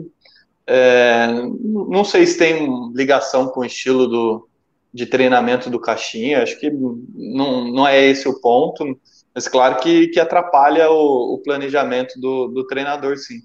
é, 0.67 1.27
não 1.61 2.05
sei 2.05 2.27
se 2.27 2.39
tem 2.39 2.93
ligação 2.95 3.49
com 3.49 3.61
o 3.61 3.65
estilo 3.65 4.07
do, 4.07 4.49
de 4.93 5.07
treinamento 5.07 5.69
do 5.69 5.81
Caixinha, 5.81 6.43
acho 6.43 6.59
que 6.59 6.71
não, 6.71 7.65
não 7.65 7.87
é 7.87 8.03
esse 8.05 8.29
o 8.29 8.41
ponto, 8.41 8.99
mas 9.35 9.49
claro 9.49 9.81
que, 9.81 10.09
que 10.09 10.21
atrapalha 10.21 10.91
o, 10.91 11.35
o 11.35 11.39
planejamento 11.39 12.19
do, 12.21 12.49
do 12.49 12.67
treinador, 12.67 13.17
sim. 13.19 13.43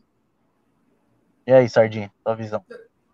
E 1.46 1.52
aí, 1.52 1.68
Sardinha, 1.68 2.12
sua 2.22 2.36
visão? 2.36 2.64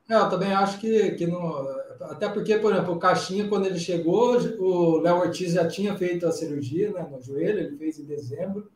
É, 0.09 0.13
eu 0.13 0.29
também 0.29 0.53
acho 0.53 0.77
que, 0.79 1.11
que 1.11 1.25
não. 1.25 1.65
Até 2.01 2.27
porque, 2.27 2.57
por 2.57 2.73
exemplo, 2.73 2.93
o 2.93 2.99
Caixinha, 2.99 3.47
quando 3.47 3.65
ele 3.65 3.79
chegou, 3.79 4.37
o 4.59 4.97
Léo 4.99 5.19
Ortiz 5.19 5.53
já 5.53 5.65
tinha 5.67 5.95
feito 5.95 6.27
a 6.27 6.31
cirurgia 6.31 6.91
né, 6.91 7.07
no 7.09 7.21
joelho, 7.21 7.59
ele 7.59 7.77
fez 7.77 7.97
em 7.97 8.05
dezembro. 8.05 8.69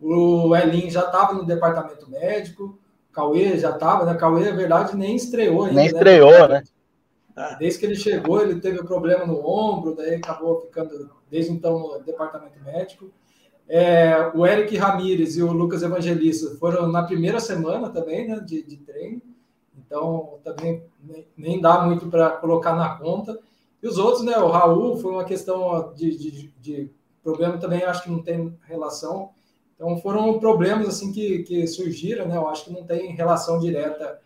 O 0.00 0.54
Elin 0.54 0.90
já 0.90 1.06
estava 1.06 1.32
no 1.32 1.46
departamento 1.46 2.10
médico, 2.10 2.78
Cauê 3.14 3.56
já 3.56 3.70
estava, 3.70 4.04
né? 4.04 4.14
Cauê, 4.14 4.50
na 4.50 4.56
verdade, 4.56 4.96
nem 4.96 5.14
estreou 5.14 5.64
ainda. 5.64 5.76
Nem 5.76 5.92
né? 5.92 5.92
estreou, 5.92 6.48
né? 6.48 6.62
Desde 7.58 7.80
que 7.80 7.86
ele 7.86 7.96
chegou, 7.96 8.40
ele 8.40 8.60
teve 8.60 8.80
um 8.80 8.86
problema 8.86 9.26
no 9.26 9.44
ombro, 9.44 9.94
daí 9.94 10.14
acabou 10.14 10.60
ficando, 10.60 11.10
desde 11.28 11.50
então, 11.50 11.78
no 11.78 11.98
departamento 12.04 12.60
médico. 12.64 13.10
É, 13.68 14.30
o 14.34 14.46
Eric 14.46 14.76
Ramírez 14.76 15.36
e 15.36 15.42
o 15.42 15.52
Lucas 15.52 15.82
Evangelista 15.82 16.56
foram 16.58 16.86
na 16.86 17.02
primeira 17.02 17.40
semana 17.40 17.88
também, 17.88 18.28
né, 18.28 18.38
de, 18.38 18.62
de 18.62 18.76
treino. 18.76 19.20
Então, 19.76 20.38
também 20.44 20.84
nem 21.36 21.60
dá 21.60 21.82
muito 21.84 22.08
para 22.08 22.30
colocar 22.30 22.74
na 22.74 22.96
conta. 22.96 23.38
E 23.82 23.88
os 23.88 23.98
outros, 23.98 24.24
né, 24.24 24.36
o 24.38 24.48
Raul 24.48 24.96
foi 24.96 25.12
uma 25.12 25.24
questão 25.24 25.92
de, 25.94 26.16
de, 26.16 26.52
de 26.60 26.90
problema 27.22 27.58
também, 27.58 27.82
acho 27.82 28.04
que 28.04 28.10
não 28.10 28.22
tem 28.22 28.56
relação. 28.62 29.30
Então, 29.84 29.98
foram 29.98 30.38
problemas 30.38 30.88
assim 30.88 31.12
que, 31.12 31.42
que 31.42 31.66
surgiram, 31.66 32.26
né? 32.26 32.38
Eu 32.38 32.48
acho 32.48 32.64
que 32.64 32.72
não 32.72 32.84
tem 32.84 33.14
relação 33.14 33.58
direta 33.58 34.18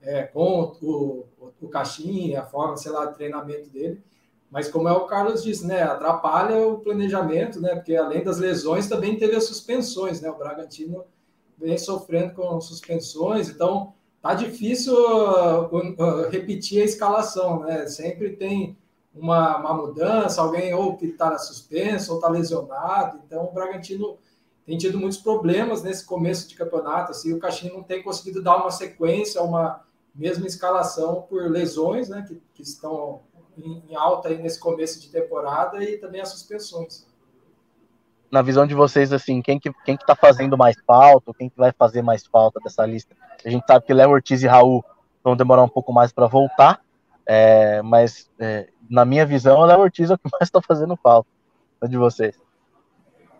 é, 0.00 0.22
com 0.22 0.74
o, 0.80 1.26
o 1.60 1.68
Caixinha, 1.68 2.40
a 2.40 2.46
forma, 2.46 2.78
sei 2.78 2.90
lá, 2.90 3.04
de 3.04 3.14
treinamento 3.14 3.68
dele. 3.68 4.02
Mas 4.50 4.70
como 4.70 4.88
é 4.88 4.92
o 4.92 5.04
Carlos 5.04 5.42
disse, 5.42 5.66
né, 5.66 5.82
atrapalha 5.82 6.66
o 6.66 6.78
planejamento, 6.78 7.60
né, 7.60 7.74
porque 7.74 7.94
além 7.94 8.24
das 8.24 8.38
lesões 8.38 8.88
também 8.88 9.18
teve 9.18 9.36
as 9.36 9.44
suspensões, 9.44 10.22
né, 10.22 10.30
o 10.30 10.36
Bragantino 10.36 11.04
vem 11.58 11.76
sofrendo 11.76 12.34
com 12.34 12.60
suspensões, 12.60 13.48
então 13.48 13.94
tá 14.20 14.34
difícil 14.34 14.94
uh, 14.94 15.64
uh, 15.74 16.28
repetir 16.30 16.82
a 16.82 16.84
escalação, 16.84 17.60
né, 17.60 17.86
sempre 17.86 18.36
tem 18.36 18.76
uma, 19.14 19.56
uma 19.56 19.74
mudança, 19.74 20.42
alguém 20.42 20.74
ou 20.74 20.98
que 20.98 21.06
está 21.06 21.38
suspenso 21.38 22.12
ou 22.12 22.18
está 22.18 22.28
lesionado, 22.28 23.20
então 23.24 23.44
o 23.44 23.52
Bragantino 23.52 24.18
tem 24.64 24.78
tido 24.78 24.98
muitos 24.98 25.18
problemas 25.18 25.82
nesse 25.82 26.04
começo 26.04 26.48
de 26.48 26.54
campeonato, 26.54 27.10
assim, 27.10 27.32
o 27.32 27.38
Caixinha 27.38 27.72
não 27.72 27.82
tem 27.82 28.02
conseguido 28.02 28.42
dar 28.42 28.56
uma 28.56 28.70
sequência, 28.70 29.42
uma 29.42 29.82
mesma 30.14 30.46
escalação 30.46 31.22
por 31.22 31.50
lesões, 31.50 32.08
né, 32.08 32.24
que, 32.26 32.40
que 32.54 32.62
estão 32.62 33.20
em, 33.58 33.94
alta 33.94 34.28
aí 34.28 34.40
nesse 34.40 34.60
começo 34.60 35.00
de 35.00 35.08
temporada 35.08 35.82
e 35.82 35.98
também 35.98 36.20
as 36.20 36.28
suspensões. 36.28 37.06
Na 38.30 38.40
visão 38.40 38.66
de 38.66 38.74
vocês, 38.74 39.12
assim, 39.12 39.42
quem 39.42 39.58
que, 39.58 39.70
quem 39.84 39.96
que 39.96 40.06
tá 40.06 40.14
fazendo 40.14 40.56
mais 40.56 40.76
falta, 40.86 41.34
quem 41.34 41.50
que 41.50 41.56
vai 41.56 41.72
fazer 41.72 42.00
mais 42.00 42.24
falta 42.26 42.60
dessa 42.60 42.86
lista? 42.86 43.14
A 43.44 43.50
gente 43.50 43.66
sabe 43.66 43.84
que 43.84 43.92
Léo 43.92 44.10
Ortiz 44.10 44.42
e 44.42 44.46
Raul 44.46 44.82
vão 45.22 45.36
demorar 45.36 45.62
um 45.62 45.68
pouco 45.68 45.92
mais 45.92 46.12
para 46.12 46.26
voltar, 46.26 46.80
é, 47.26 47.82
mas 47.82 48.30
é, 48.38 48.68
na 48.88 49.04
minha 49.04 49.26
visão, 49.26 49.58
o 49.58 49.64
Léo 49.66 49.80
Ortiz 49.80 50.10
é 50.10 50.14
o 50.14 50.18
que 50.18 50.28
mais 50.32 50.44
está 50.44 50.62
fazendo 50.62 50.96
falta 50.96 51.28
de 51.88 51.96
vocês. 51.96 52.38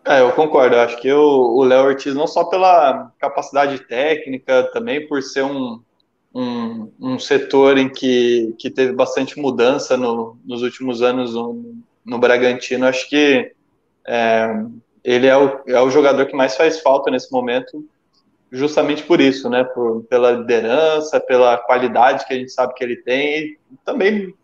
É, 0.05 0.21
eu 0.21 0.33
concordo. 0.33 0.77
Acho 0.77 1.01
que 1.01 1.13
o 1.13 1.63
Léo 1.63 1.85
Ortiz, 1.85 2.15
não 2.15 2.27
só 2.27 2.45
pela 2.45 3.13
capacidade 3.19 3.79
técnica, 3.87 4.65
também 4.73 5.07
por 5.07 5.23
ser 5.23 5.45
um, 5.45 5.81
um, 6.35 6.93
um 7.01 7.19
setor 7.19 7.79
em 7.79 7.89
que, 7.89 8.55
que 8.59 8.69
teve 8.69 8.93
bastante 8.93 9.39
mudança 9.39 9.97
no, 9.97 10.37
nos 10.45 10.63
últimos 10.63 11.03
anos 11.03 11.35
no, 11.35 11.77
no 12.05 12.19
Bragantino. 12.19 12.87
Acho 12.87 13.09
que 13.09 13.53
é, 14.05 14.65
ele 15.05 15.29
é 15.29 15.37
o, 15.37 15.61
é 15.69 15.81
o 15.81 15.91
jogador 15.91 16.27
que 16.27 16.37
mais 16.37 16.57
faz 16.57 16.81
falta 16.81 17.09
nesse 17.09 17.31
momento, 17.31 17.87
justamente 18.51 19.05
por 19.05 19.21
isso, 19.21 19.49
né? 19.49 19.63
Por, 19.63 20.03
pela 20.05 20.33
liderança, 20.33 21.21
pela 21.21 21.57
qualidade 21.59 22.27
que 22.27 22.35
a 22.35 22.37
gente 22.37 22.51
sabe 22.51 22.75
que 22.75 22.83
ele 22.83 22.97
tem, 22.97 23.57
e 23.71 23.77
também, 23.85 24.35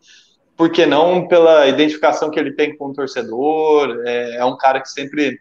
por 0.56 0.70
que 0.70 0.86
não, 0.86 1.26
pela 1.26 1.66
identificação 1.66 2.30
que 2.30 2.38
ele 2.38 2.52
tem 2.52 2.76
com 2.76 2.86
o 2.86 2.94
torcedor. 2.94 4.02
É, 4.04 4.36
é 4.36 4.44
um 4.44 4.56
cara 4.56 4.80
que 4.80 4.88
sempre 4.88 5.40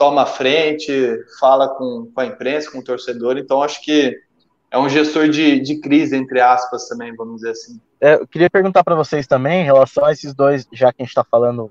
toma 0.00 0.22
a 0.22 0.26
frente, 0.26 0.90
fala 1.38 1.68
com, 1.68 2.10
com 2.14 2.20
a 2.22 2.24
imprensa, 2.24 2.70
com 2.70 2.78
o 2.78 2.82
torcedor, 2.82 3.36
então 3.36 3.62
acho 3.62 3.84
que 3.84 4.18
é 4.70 4.78
um 4.78 4.88
gestor 4.88 5.28
de, 5.28 5.60
de 5.60 5.78
crise, 5.78 6.16
entre 6.16 6.40
aspas, 6.40 6.88
também, 6.88 7.14
vamos 7.14 7.36
dizer 7.36 7.50
assim. 7.50 7.78
É, 8.00 8.14
eu 8.14 8.26
queria 8.26 8.48
perguntar 8.48 8.82
para 8.82 8.94
vocês 8.94 9.26
também, 9.26 9.60
em 9.60 9.64
relação 9.66 10.02
a 10.06 10.10
esses 10.10 10.32
dois, 10.32 10.66
já 10.72 10.90
que 10.90 11.02
a 11.02 11.04
gente 11.04 11.10
está 11.10 11.22
falando, 11.22 11.70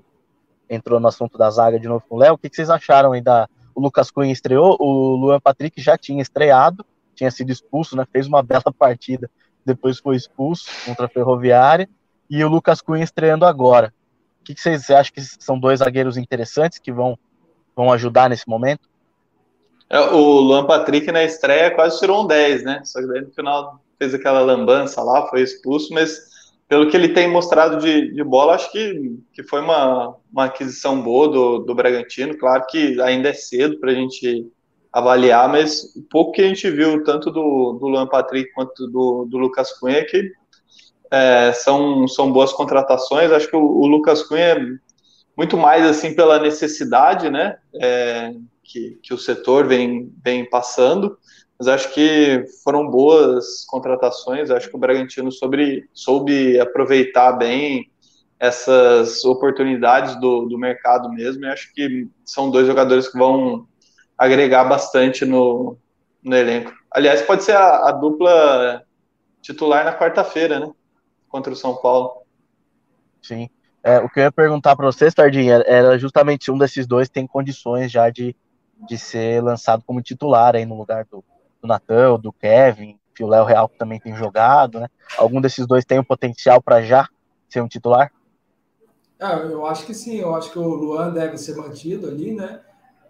entrou 0.68 1.00
no 1.00 1.08
assunto 1.08 1.36
da 1.36 1.50
zaga 1.50 1.80
de 1.80 1.88
novo 1.88 2.04
com 2.08 2.14
o 2.14 2.18
Léo, 2.20 2.34
o 2.34 2.38
que, 2.38 2.48
que, 2.48 2.54
vocês 2.54 2.70
acharam 2.70 3.10
aí 3.10 3.20
da. 3.20 3.48
O 3.74 3.80
Lucas 3.80 4.12
Cunha 4.12 4.32
estreou, 4.32 4.76
o 4.78 5.16
Luan 5.16 5.40
Patrick 5.40 5.82
já 5.82 5.98
tinha 5.98 6.22
estreado, 6.22 6.86
tinha 7.16 7.32
sido 7.32 7.50
expulso, 7.50 7.96
né? 7.96 8.06
Fez 8.12 8.28
uma 8.28 8.44
bela 8.44 8.72
partida, 8.78 9.28
depois 9.66 9.98
foi 9.98 10.14
expulso 10.14 10.70
contra 10.86 11.06
a 11.06 11.08
Ferroviária, 11.08 11.88
e 12.28 12.44
o 12.44 12.48
Lucas 12.48 12.80
Cunha 12.80 13.02
estreando 13.02 13.44
agora. 13.44 13.92
O 14.40 14.44
que, 14.44 14.54
que 14.54 14.60
vocês 14.60 14.88
acham 14.88 15.12
que 15.14 15.20
são 15.20 15.58
dois 15.58 15.80
zagueiros 15.80 16.16
interessantes 16.16 16.78
que 16.78 16.92
vão, 16.92 17.18
vão 17.80 17.92
ajudar 17.92 18.28
nesse 18.28 18.46
momento? 18.48 18.88
É, 19.88 19.98
o 20.00 20.40
Luan 20.40 20.66
Patrick 20.66 21.10
na 21.10 21.24
estreia 21.24 21.70
quase 21.70 21.98
tirou 21.98 22.22
um 22.22 22.26
10, 22.26 22.62
né? 22.62 22.82
Só 22.84 23.00
que 23.00 23.08
daí 23.08 23.22
no 23.22 23.32
final 23.32 23.80
fez 23.98 24.14
aquela 24.14 24.40
lambança 24.40 25.02
lá, 25.02 25.26
foi 25.28 25.42
expulso, 25.42 25.92
mas 25.92 26.30
pelo 26.68 26.88
que 26.88 26.96
ele 26.96 27.08
tem 27.08 27.28
mostrado 27.28 27.78
de, 27.78 28.12
de 28.12 28.22
bola, 28.22 28.54
acho 28.54 28.70
que, 28.70 29.18
que 29.32 29.42
foi 29.42 29.60
uma, 29.60 30.14
uma 30.32 30.44
aquisição 30.44 31.00
boa 31.02 31.28
do, 31.28 31.58
do 31.60 31.74
Bragantino. 31.74 32.38
Claro 32.38 32.64
que 32.68 33.00
ainda 33.00 33.30
é 33.30 33.32
cedo 33.32 33.80
para 33.80 33.90
a 33.90 33.94
gente 33.94 34.46
avaliar, 34.92 35.48
mas 35.48 35.94
o 35.96 36.02
pouco 36.02 36.32
que 36.32 36.42
a 36.42 36.46
gente 36.46 36.70
viu, 36.70 37.02
tanto 37.02 37.30
do, 37.30 37.72
do 37.72 37.88
Luan 37.88 38.06
Patrick 38.06 38.52
quanto 38.52 38.86
do, 38.86 39.24
do 39.28 39.38
Lucas 39.38 39.72
Cunha, 39.78 40.04
que 40.04 40.30
é, 41.10 41.52
são, 41.52 42.06
são 42.06 42.32
boas 42.32 42.52
contratações. 42.52 43.32
Acho 43.32 43.48
que 43.48 43.56
o, 43.56 43.60
o 43.60 43.86
Lucas 43.86 44.22
Cunha, 44.22 44.56
muito 45.36 45.56
mais 45.56 45.84
assim 45.84 46.14
pela 46.14 46.38
necessidade, 46.38 47.30
né? 47.30 47.56
É, 47.74 48.32
que, 48.62 48.98
que 49.02 49.12
o 49.12 49.18
setor 49.18 49.66
vem, 49.66 50.12
vem 50.22 50.48
passando, 50.48 51.18
mas 51.58 51.68
acho 51.68 51.92
que 51.92 52.44
foram 52.64 52.88
boas 52.88 53.64
contratações. 53.66 54.50
Acho 54.50 54.70
que 54.70 54.76
o 54.76 54.78
Bragantino 54.78 55.30
sobre, 55.30 55.88
soube 55.92 56.58
aproveitar 56.58 57.32
bem 57.32 57.90
essas 58.38 59.22
oportunidades 59.24 60.18
do, 60.18 60.46
do 60.46 60.56
mercado 60.56 61.10
mesmo. 61.10 61.44
E 61.44 61.48
acho 61.48 61.72
que 61.74 62.08
são 62.24 62.50
dois 62.50 62.66
jogadores 62.66 63.08
que 63.08 63.18
vão 63.18 63.68
agregar 64.16 64.64
bastante 64.64 65.26
no, 65.26 65.76
no 66.22 66.36
elenco. 66.36 66.72
Aliás, 66.90 67.20
pode 67.22 67.44
ser 67.44 67.56
a, 67.56 67.88
a 67.88 67.92
dupla 67.92 68.82
titular 69.42 69.84
na 69.84 69.98
quarta-feira, 69.98 70.60
né? 70.60 70.72
Contra 71.28 71.52
o 71.52 71.56
São 71.56 71.76
Paulo. 71.76 72.22
Sim. 73.20 73.50
É, 73.82 73.98
o 73.98 74.08
que 74.08 74.20
eu 74.20 74.24
ia 74.24 74.32
perguntar 74.32 74.76
para 74.76 74.86
você, 74.86 75.10
Sardinha, 75.10 75.62
era 75.66 75.98
justamente 75.98 76.50
um 76.50 76.58
desses 76.58 76.86
dois 76.86 77.08
tem 77.08 77.26
condições 77.26 77.90
já 77.90 78.10
de 78.10 78.36
de 78.88 78.96
ser 78.98 79.42
lançado 79.42 79.82
como 79.86 80.02
titular 80.02 80.56
aí 80.56 80.64
no 80.64 80.76
lugar 80.76 81.04
do, 81.04 81.24
do 81.60 81.68
Natan, 81.68 82.18
do 82.18 82.32
Kevin, 82.32 82.98
que 83.14 83.22
o 83.22 83.28
Léo 83.28 83.44
Real 83.44 83.70
também 83.78 84.00
tem 84.00 84.14
jogado, 84.14 84.80
né? 84.80 84.88
Algum 85.18 85.40
desses 85.40 85.66
dois 85.66 85.84
tem 85.84 85.98
o 85.98 86.04
potencial 86.04 86.62
para 86.62 86.82
já 86.82 87.08
ser 87.48 87.60
um 87.60 87.68
titular? 87.68 88.12
É, 89.18 89.34
eu 89.34 89.66
acho 89.66 89.84
que 89.84 89.92
sim, 89.92 90.16
eu 90.16 90.34
acho 90.34 90.50
que 90.50 90.58
o 90.58 90.74
Luan 90.74 91.12
deve 91.12 91.36
ser 91.36 91.54
mantido 91.56 92.08
ali, 92.08 92.34
né? 92.34 92.60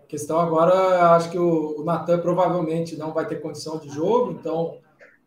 A 0.02 0.06
questão 0.06 0.40
agora, 0.40 1.14
acho 1.14 1.30
que 1.30 1.38
o, 1.38 1.80
o 1.80 1.84
Natan 1.84 2.18
provavelmente 2.18 2.96
não 2.96 3.12
vai 3.12 3.26
ter 3.26 3.40
condição 3.40 3.78
de 3.78 3.88
jogo, 3.88 4.32
então 4.32 4.78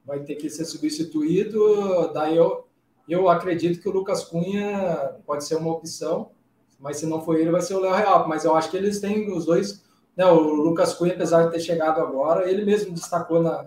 vai 0.05 0.19
ter 0.19 0.35
que 0.35 0.50
ser 0.50 0.65
substituído. 0.65 2.12
Daí 2.13 2.35
eu, 2.35 2.67
eu 3.07 3.29
acredito 3.29 3.81
que 3.81 3.89
o 3.89 3.91
Lucas 3.91 4.24
Cunha 4.24 5.15
pode 5.25 5.45
ser 5.45 5.55
uma 5.55 5.72
opção, 5.72 6.31
mas 6.79 6.98
se 6.98 7.05
não 7.05 7.22
for 7.22 7.38
ele, 7.38 7.51
vai 7.51 7.62
ser 7.62 7.75
o 7.75 7.79
Léo 7.79 7.93
Real. 7.93 8.27
Mas 8.27 8.45
eu 8.45 8.55
acho 8.55 8.69
que 8.69 8.77
eles 8.77 9.00
têm 9.00 9.31
os 9.31 9.45
dois 9.45 9.83
né, 10.15 10.25
o 10.25 10.39
Lucas 10.39 10.93
Cunha, 10.93 11.13
apesar 11.13 11.45
de 11.45 11.51
ter 11.51 11.60
chegado 11.60 12.00
agora, 12.00 12.50
ele 12.50 12.63
mesmo 12.63 12.93
destacou 12.93 13.41
na, 13.41 13.65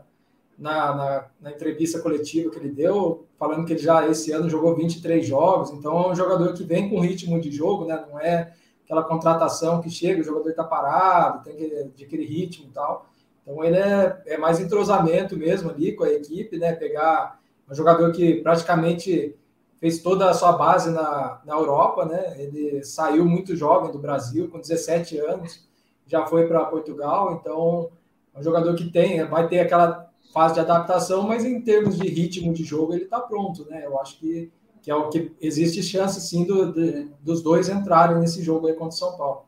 na, 0.57 0.95
na, 0.95 1.27
na, 1.41 1.51
entrevista 1.51 1.99
coletiva 2.01 2.51
que 2.51 2.59
ele 2.59 2.71
deu, 2.71 3.27
falando 3.39 3.65
que 3.67 3.73
ele 3.73 3.83
já 3.83 4.07
esse 4.07 4.33
ano 4.33 4.49
jogou 4.49 4.75
23 4.75 5.27
jogos, 5.27 5.71
então 5.71 6.05
é 6.05 6.09
um 6.09 6.15
jogador 6.15 6.53
que 6.55 6.63
vem 6.63 6.89
com 6.89 7.01
ritmo 7.01 7.41
de 7.41 7.51
jogo, 7.51 7.85
né? 7.85 8.05
Não 8.09 8.19
é 8.21 8.53
aquela 8.85 9.03
contratação 9.03 9.83
que 9.83 9.91
chega, 9.91 10.21
o 10.21 10.25
jogador 10.25 10.51
está 10.51 10.63
parado, 10.63 11.43
tem 11.43 11.57
que 11.57 11.65
adquirir 11.75 12.29
ritmo 12.29 12.69
e 12.69 12.73
tal. 12.73 13.07
Então 13.43 13.65
ele 13.65 13.77
é, 13.77 14.23
é 14.27 14.39
mais 14.39 14.61
entrosamento 14.61 15.37
mesmo 15.37 15.71
ali 15.71 15.93
com 15.93 16.05
a 16.05 16.13
equipe, 16.13 16.57
né? 16.59 16.73
Pegar 16.73 17.41
um 17.71 17.75
jogador 17.75 18.13
que 18.13 18.37
praticamente 18.37 19.37
fez 19.79 20.01
toda 20.01 20.31
a 20.31 20.35
sua 20.35 20.53
base 20.53 20.91
na, 20.91 21.41
na 21.45 21.55
Europa, 21.55 22.05
né? 22.05 22.35
Ele 22.41 22.85
saiu 22.85 23.25
muito 23.25 23.57
jovem 23.57 23.93
do 23.93 23.99
Brasil, 23.99 24.49
com 24.49 24.59
17 24.59 25.19
anos 25.19 25.67
já 26.07 26.25
foi 26.27 26.47
para 26.47 26.65
Portugal, 26.65 27.35
então 27.41 27.91
é 28.35 28.39
um 28.39 28.43
jogador 28.43 28.75
que 28.77 28.91
tem, 28.91 29.25
vai 29.25 29.49
ter 29.49 29.61
aquela 29.61 30.09
fase 30.33 30.55
de 30.55 30.61
adaptação, 30.61 31.23
mas 31.23 31.45
em 31.45 31.61
termos 31.61 31.99
de 31.99 32.09
ritmo 32.09 32.53
de 32.53 32.63
jogo 32.63 32.95
ele 32.95 33.05
está 33.05 33.21
pronto, 33.21 33.69
né? 33.69 33.85
Eu 33.85 34.01
acho 34.01 34.19
que, 34.19 34.53
que 34.81 34.91
é 34.91 34.95
o 34.95 35.09
que 35.09 35.33
existe 35.41 35.83
chance 35.83 36.21
sim 36.21 36.45
do, 36.45 36.73
de, 36.73 37.11
dos 37.21 37.43
dois 37.43 37.69
entrarem 37.69 38.19
nesse 38.19 38.43
jogo 38.43 38.69
aí 38.69 38.75
contra 38.75 38.95
o 38.95 38.99
São 38.99 39.17
Paulo. 39.17 39.47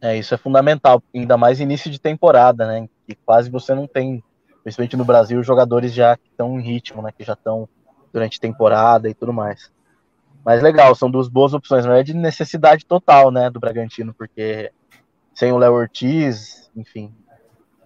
É, 0.00 0.16
isso 0.16 0.34
é 0.34 0.38
fundamental, 0.38 1.02
ainda 1.14 1.36
mais 1.36 1.58
início 1.58 1.90
de 1.90 1.98
temporada, 1.98 2.66
né? 2.66 2.88
Que 3.06 3.14
quase 3.14 3.50
você 3.50 3.74
não 3.74 3.86
tem, 3.86 4.22
principalmente 4.66 4.96
no 4.96 5.04
Brasil, 5.04 5.40
jogadores 5.44 5.94
já 5.94 6.18
estão 6.28 6.58
em 6.58 6.60
ritmo, 6.60 7.00
né? 7.00 7.12
Que 7.16 7.22
já 7.22 7.34
estão 7.34 7.68
durante 8.12 8.40
temporada 8.40 9.08
e 9.08 9.14
tudo 9.14 9.32
mais. 9.32 9.70
Mas 10.44 10.60
legal, 10.60 10.92
são 10.96 11.08
duas 11.08 11.28
boas 11.28 11.54
opções, 11.54 11.86
não 11.86 11.92
é 11.92 12.02
de 12.02 12.12
necessidade 12.12 12.84
total, 12.84 13.30
né, 13.30 13.48
do 13.48 13.60
Bragantino, 13.60 14.12
porque 14.12 14.72
sem 15.32 15.52
o 15.52 15.58
Léo 15.58 15.72
Ortiz, 15.72 16.68
enfim, 16.74 17.14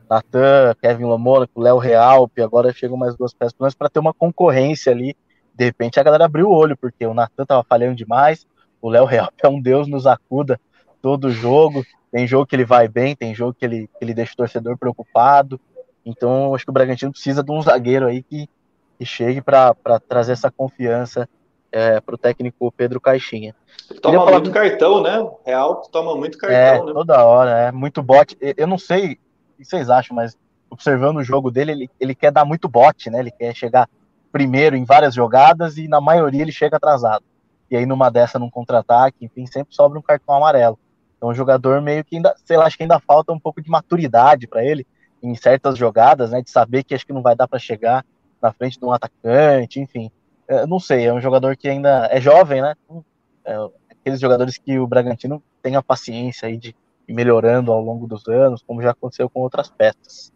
Natan, 0.09 0.75
Kevin 0.81 1.05
Lamônico, 1.05 1.61
Léo 1.61 1.77
Realpe, 1.77 2.41
agora 2.41 2.73
chegam 2.73 2.97
mais 2.97 3.15
duas 3.15 3.35
peças 3.35 3.75
para 3.75 3.91
ter 3.91 3.99
uma 3.99 4.15
concorrência 4.15 4.91
ali. 4.91 5.15
De 5.55 5.67
repente 5.67 6.01
a 6.01 6.03
galera 6.03 6.25
abriu 6.25 6.49
o 6.49 6.55
olho, 6.55 6.79
porque 6.79 7.05
o 7.05 7.13
Natan 7.13 7.45
tava 7.45 7.63
falhando 7.63 7.95
demais, 7.95 8.47
o 8.81 8.89
Léo 8.89 9.05
Realpe 9.05 9.37
é 9.45 9.49
um 9.51 9.61
deus 9.61 9.87
nos 9.87 10.07
acuda 10.07 10.59
todo 11.03 11.31
jogo. 11.31 11.85
Tem 12.11 12.27
jogo 12.27 12.47
que 12.47 12.57
ele 12.57 12.65
vai 12.65 12.89
bem, 12.89 13.15
tem 13.15 13.35
jogo 13.35 13.53
que 13.53 13.67
ele, 13.67 13.87
que 13.87 14.03
ele 14.03 14.15
deixa 14.15 14.33
o 14.33 14.37
torcedor 14.37 14.79
preocupado. 14.79 15.61
Então, 16.05 16.55
acho 16.55 16.65
que 16.65 16.71
o 16.71 16.75
Bragantino 16.75 17.13
precisa 17.13 17.43
de 17.43 17.53
um 17.53 17.61
zagueiro 17.63 18.07
aí 18.07 18.23
que, 18.23 18.49
que 18.99 19.05
chegue 19.05 19.41
para 19.41 19.75
trazer 20.09 20.33
essa 20.33 20.51
confiança 20.51 21.29
é, 21.73 22.01
para 22.01 22.15
o 22.15 22.19
técnico 22.19 22.73
Pedro 22.73 23.01
Caixinha. 23.01 23.55
Toma 24.03 24.25
muito 24.27 24.51
do... 24.51 24.53
cartão, 24.53 25.03
né? 25.03 25.29
Real 25.45 25.83
toma 25.91 26.17
muito 26.17 26.39
cartão, 26.39 26.59
é, 26.59 26.85
né? 26.85 26.93
Toda 26.93 27.25
hora, 27.25 27.51
é 27.51 27.73
muito 27.73 28.03
bote. 28.03 28.37
Eu 28.41 28.67
não 28.67 28.79
sei 28.79 29.13
o 29.13 29.17
que 29.59 29.65
vocês 29.65 29.91
acham, 29.91 30.17
mas 30.17 30.37
observando 30.71 31.19
o 31.19 31.25
jogo 31.25 31.51
dele, 31.51 31.73
ele, 31.73 31.91
ele 31.99 32.15
quer 32.15 32.33
dar 32.33 32.45
muito 32.45 32.69
bote, 32.69 33.11
né? 33.11 33.19
Ele 33.19 33.31
quer 33.31 33.55
chegar 33.55 33.89
primeiro 34.33 34.77
em 34.77 34.85
várias 34.85 35.15
jogadas 35.15 35.77
e 35.77 35.89
na 35.89 36.01
maioria 36.01 36.43
ele 36.43 36.53
chega 36.53 36.77
atrasado. 36.77 37.25
E 37.71 37.77
aí 37.77 37.87
numa 37.87 38.11
dessa, 38.11 38.39
num 38.39 38.51
contra-ataque, 38.51 39.25
enfim, 39.25 39.47
sempre 39.47 39.75
sobra 39.75 39.99
um 39.99 40.03
cartão 40.03 40.35
amarelo. 40.35 40.79
Então 41.17 41.29
o 41.29 41.35
jogador 41.35 41.81
meio 41.83 42.05
que 42.05 42.17
ainda, 42.17 42.35
sei 42.45 42.57
lá, 42.57 42.67
acho 42.67 42.77
que 42.77 42.83
ainda 42.83 42.99
falta 43.01 43.33
um 43.33 43.39
pouco 43.39 43.61
de 43.61 43.69
maturidade 43.69 44.47
para 44.47 44.65
ele 44.65 44.87
em 45.23 45.35
certas 45.35 45.77
jogadas, 45.77 46.31
né? 46.31 46.43
De 46.43 46.51
saber 46.51 46.85
que 46.85 46.95
acho 46.95 47.07
que 47.07 47.13
não 47.13 47.23
vai 47.23 47.37
dar 47.37 47.49
para 47.49 47.59
chegar 47.59 48.05
na 48.41 48.53
frente 48.53 48.79
de 48.79 48.85
um 48.85 48.93
atacante, 48.93 49.81
enfim 49.81 50.11
é, 50.51 50.67
não 50.67 50.81
sei, 50.81 51.07
é 51.07 51.13
um 51.13 51.21
jogador 51.21 51.57
que 51.57 51.69
ainda 51.69 52.09
é 52.11 52.21
jovem, 52.21 52.61
né? 52.61 52.75
É, 53.45 53.57
aqueles 53.89 54.19
jogadores 54.19 54.59
que 54.59 54.81
o 54.81 54.87
Bragantino 54.87 55.41
tem 55.63 55.77
a 55.77 55.83
paciência 55.83 56.49
aí 56.49 56.57
de 56.57 56.75
ir 57.07 57.15
melhorando 57.15 57.71
ao 57.71 57.81
longo 57.81 58.09
dos 58.09 58.27
anos, 58.27 58.61
como 58.67 58.83
já 58.83 58.91
aconteceu 58.91 59.31
com 59.31 59.41
outras 59.43 59.71
peças. 59.71 60.33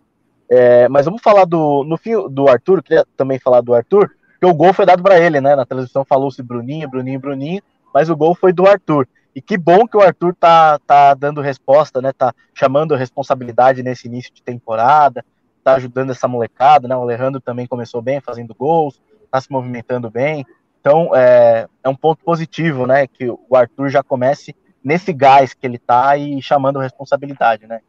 É, 0.48 0.88
mas 0.88 1.06
vamos 1.06 1.20
falar 1.20 1.44
do 1.46 1.82
no 1.82 1.96
fim 1.96 2.12
do 2.30 2.48
Arthur, 2.48 2.80
queria 2.80 3.04
também 3.16 3.40
falar 3.40 3.60
do 3.60 3.74
Arthur, 3.74 4.08
que 4.38 4.46
o 4.46 4.54
gol 4.54 4.72
foi 4.72 4.86
dado 4.86 5.02
para 5.02 5.18
ele, 5.18 5.40
né? 5.40 5.56
Na 5.56 5.66
televisão 5.66 6.04
falou-se 6.04 6.40
Bruninho, 6.40 6.88
Bruninho, 6.88 7.18
Bruninho, 7.18 7.62
mas 7.92 8.08
o 8.08 8.16
gol 8.16 8.36
foi 8.36 8.52
do 8.52 8.68
Arthur. 8.68 9.08
E 9.34 9.42
que 9.42 9.58
bom 9.58 9.86
que 9.86 9.96
o 9.96 10.00
Arthur 10.00 10.34
tá, 10.34 10.78
tá 10.86 11.14
dando 11.14 11.40
resposta, 11.40 12.00
né? 12.00 12.12
Tá 12.12 12.32
chamando 12.54 12.94
responsabilidade 12.94 13.82
nesse 13.82 14.06
início 14.06 14.32
de 14.32 14.42
temporada, 14.42 15.24
tá 15.62 15.74
ajudando 15.74 16.10
essa 16.10 16.28
molecada, 16.28 16.86
né? 16.86 16.96
O 16.96 17.02
Alejandro 17.02 17.40
também 17.40 17.66
começou 17.66 18.00
bem, 18.00 18.20
fazendo 18.20 18.54
gols 18.54 19.00
está 19.34 19.40
se 19.40 19.50
movimentando 19.50 20.08
bem. 20.08 20.46
Então, 20.80 21.14
é, 21.14 21.66
é 21.82 21.88
um 21.88 21.96
ponto 21.96 22.22
positivo, 22.24 22.86
né? 22.86 23.06
Que 23.06 23.28
o 23.28 23.56
Arthur 23.56 23.88
já 23.88 24.02
comece 24.02 24.54
nesse 24.82 25.12
gás 25.12 25.54
que 25.54 25.66
ele 25.66 25.78
tá 25.78 26.16
e 26.16 26.40
chamando 26.40 26.78
responsabilidade, 26.78 27.66
né? 27.66 27.80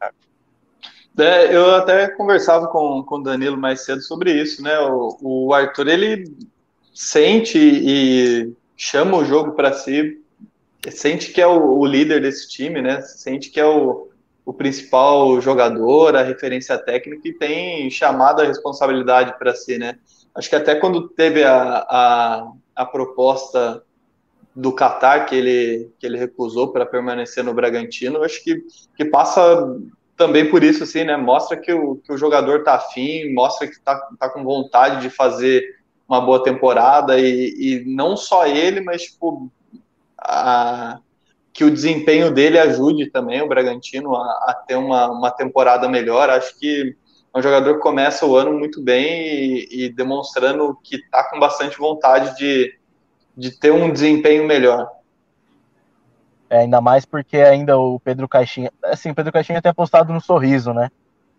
É, 1.17 1.55
eu 1.55 1.75
até 1.75 2.07
conversava 2.07 2.67
com, 2.67 3.03
com 3.03 3.17
o 3.17 3.23
Danilo 3.23 3.57
mais 3.57 3.85
cedo 3.85 4.01
sobre 4.01 4.33
isso, 4.33 4.63
né? 4.63 4.79
O, 4.79 5.17
o 5.21 5.53
Arthur, 5.53 5.87
ele 5.87 6.35
sente 6.93 7.59
e 7.59 8.53
chama 8.75 9.17
o 9.17 9.25
jogo 9.25 9.51
para 9.51 9.73
si, 9.73 10.21
sente 10.91 11.31
que 11.31 11.41
é 11.41 11.47
o, 11.47 11.79
o, 11.79 11.85
líder 11.85 12.21
desse 12.21 12.49
time, 12.49 12.81
né? 12.81 13.01
Sente 13.01 13.49
que 13.49 13.59
é 13.59 13.65
o, 13.65 14.09
o 14.45 14.53
principal 14.53 15.39
jogador, 15.41 16.15
a 16.15 16.23
referência 16.23 16.77
técnica 16.77 17.27
e 17.27 17.33
tem 17.33 17.89
chamado 17.89 18.41
a 18.41 18.45
responsabilidade 18.45 19.37
para 19.37 19.55
si, 19.55 19.77
né? 19.77 19.97
Acho 20.33 20.49
que 20.49 20.55
até 20.55 20.75
quando 20.75 21.07
teve 21.09 21.43
a, 21.43 21.85
a, 21.89 22.51
a 22.75 22.85
proposta 22.85 23.81
do 24.55 24.73
Qatar 24.73 25.25
que 25.25 25.35
ele, 25.35 25.91
que 25.99 26.05
ele 26.05 26.17
recusou 26.17 26.71
para 26.71 26.85
permanecer 26.85 27.43
no 27.43 27.53
Bragantino, 27.53 28.23
acho 28.23 28.43
que, 28.43 28.63
que 28.95 29.05
passa 29.05 29.77
também 30.15 30.49
por 30.49 30.63
isso, 30.63 30.83
assim, 30.83 31.03
né? 31.03 31.17
Mostra 31.17 31.57
que 31.57 31.73
o, 31.73 31.97
que 31.97 32.13
o 32.13 32.17
jogador 32.17 32.63
tá 32.63 32.75
afim, 32.75 33.33
mostra 33.33 33.67
que 33.67 33.79
tá, 33.81 33.95
tá 34.17 34.29
com 34.29 34.43
vontade 34.43 35.01
de 35.01 35.09
fazer 35.09 35.63
uma 36.07 36.21
boa 36.21 36.43
temporada 36.43 37.19
e, 37.19 37.53
e 37.57 37.83
não 37.85 38.15
só 38.15 38.45
ele, 38.45 38.79
mas 38.79 39.03
tipo, 39.03 39.51
a, 40.25 40.99
que 41.53 41.63
o 41.63 41.71
desempenho 41.71 42.31
dele 42.31 42.59
ajude 42.59 43.09
também 43.09 43.41
o 43.41 43.47
Bragantino 43.47 44.15
a, 44.15 44.21
a, 44.21 44.63
ter 44.67 44.75
uma, 44.75 45.09
uma 45.09 45.31
temporada 45.31 45.87
melhor. 45.87 46.29
Acho 46.29 46.57
que 46.59 46.95
é 47.33 47.39
um 47.39 47.41
jogador 47.41 47.75
que 47.75 47.81
começa 47.81 48.25
o 48.25 48.35
ano 48.35 48.51
muito 48.51 48.81
bem 48.81 49.27
e, 49.27 49.85
e 49.85 49.89
demonstrando 49.89 50.77
que 50.83 50.97
está 50.97 51.23
com 51.29 51.39
bastante 51.39 51.77
vontade 51.77 52.35
de, 52.37 52.77
de 53.37 53.51
ter 53.51 53.71
um 53.71 53.91
desempenho 53.91 54.45
melhor. 54.45 54.89
É, 56.49 56.59
ainda 56.59 56.81
mais 56.81 57.05
porque 57.05 57.37
ainda 57.37 57.77
o 57.77 57.99
Pedro 57.99 58.27
Caixinha. 58.27 58.71
Assim, 58.83 59.11
o 59.11 59.15
Pedro 59.15 59.31
Caixinha 59.31 59.61
tem 59.61 59.69
apostado 59.69 60.11
no 60.11 60.21
sorriso, 60.21 60.73
né? 60.73 60.89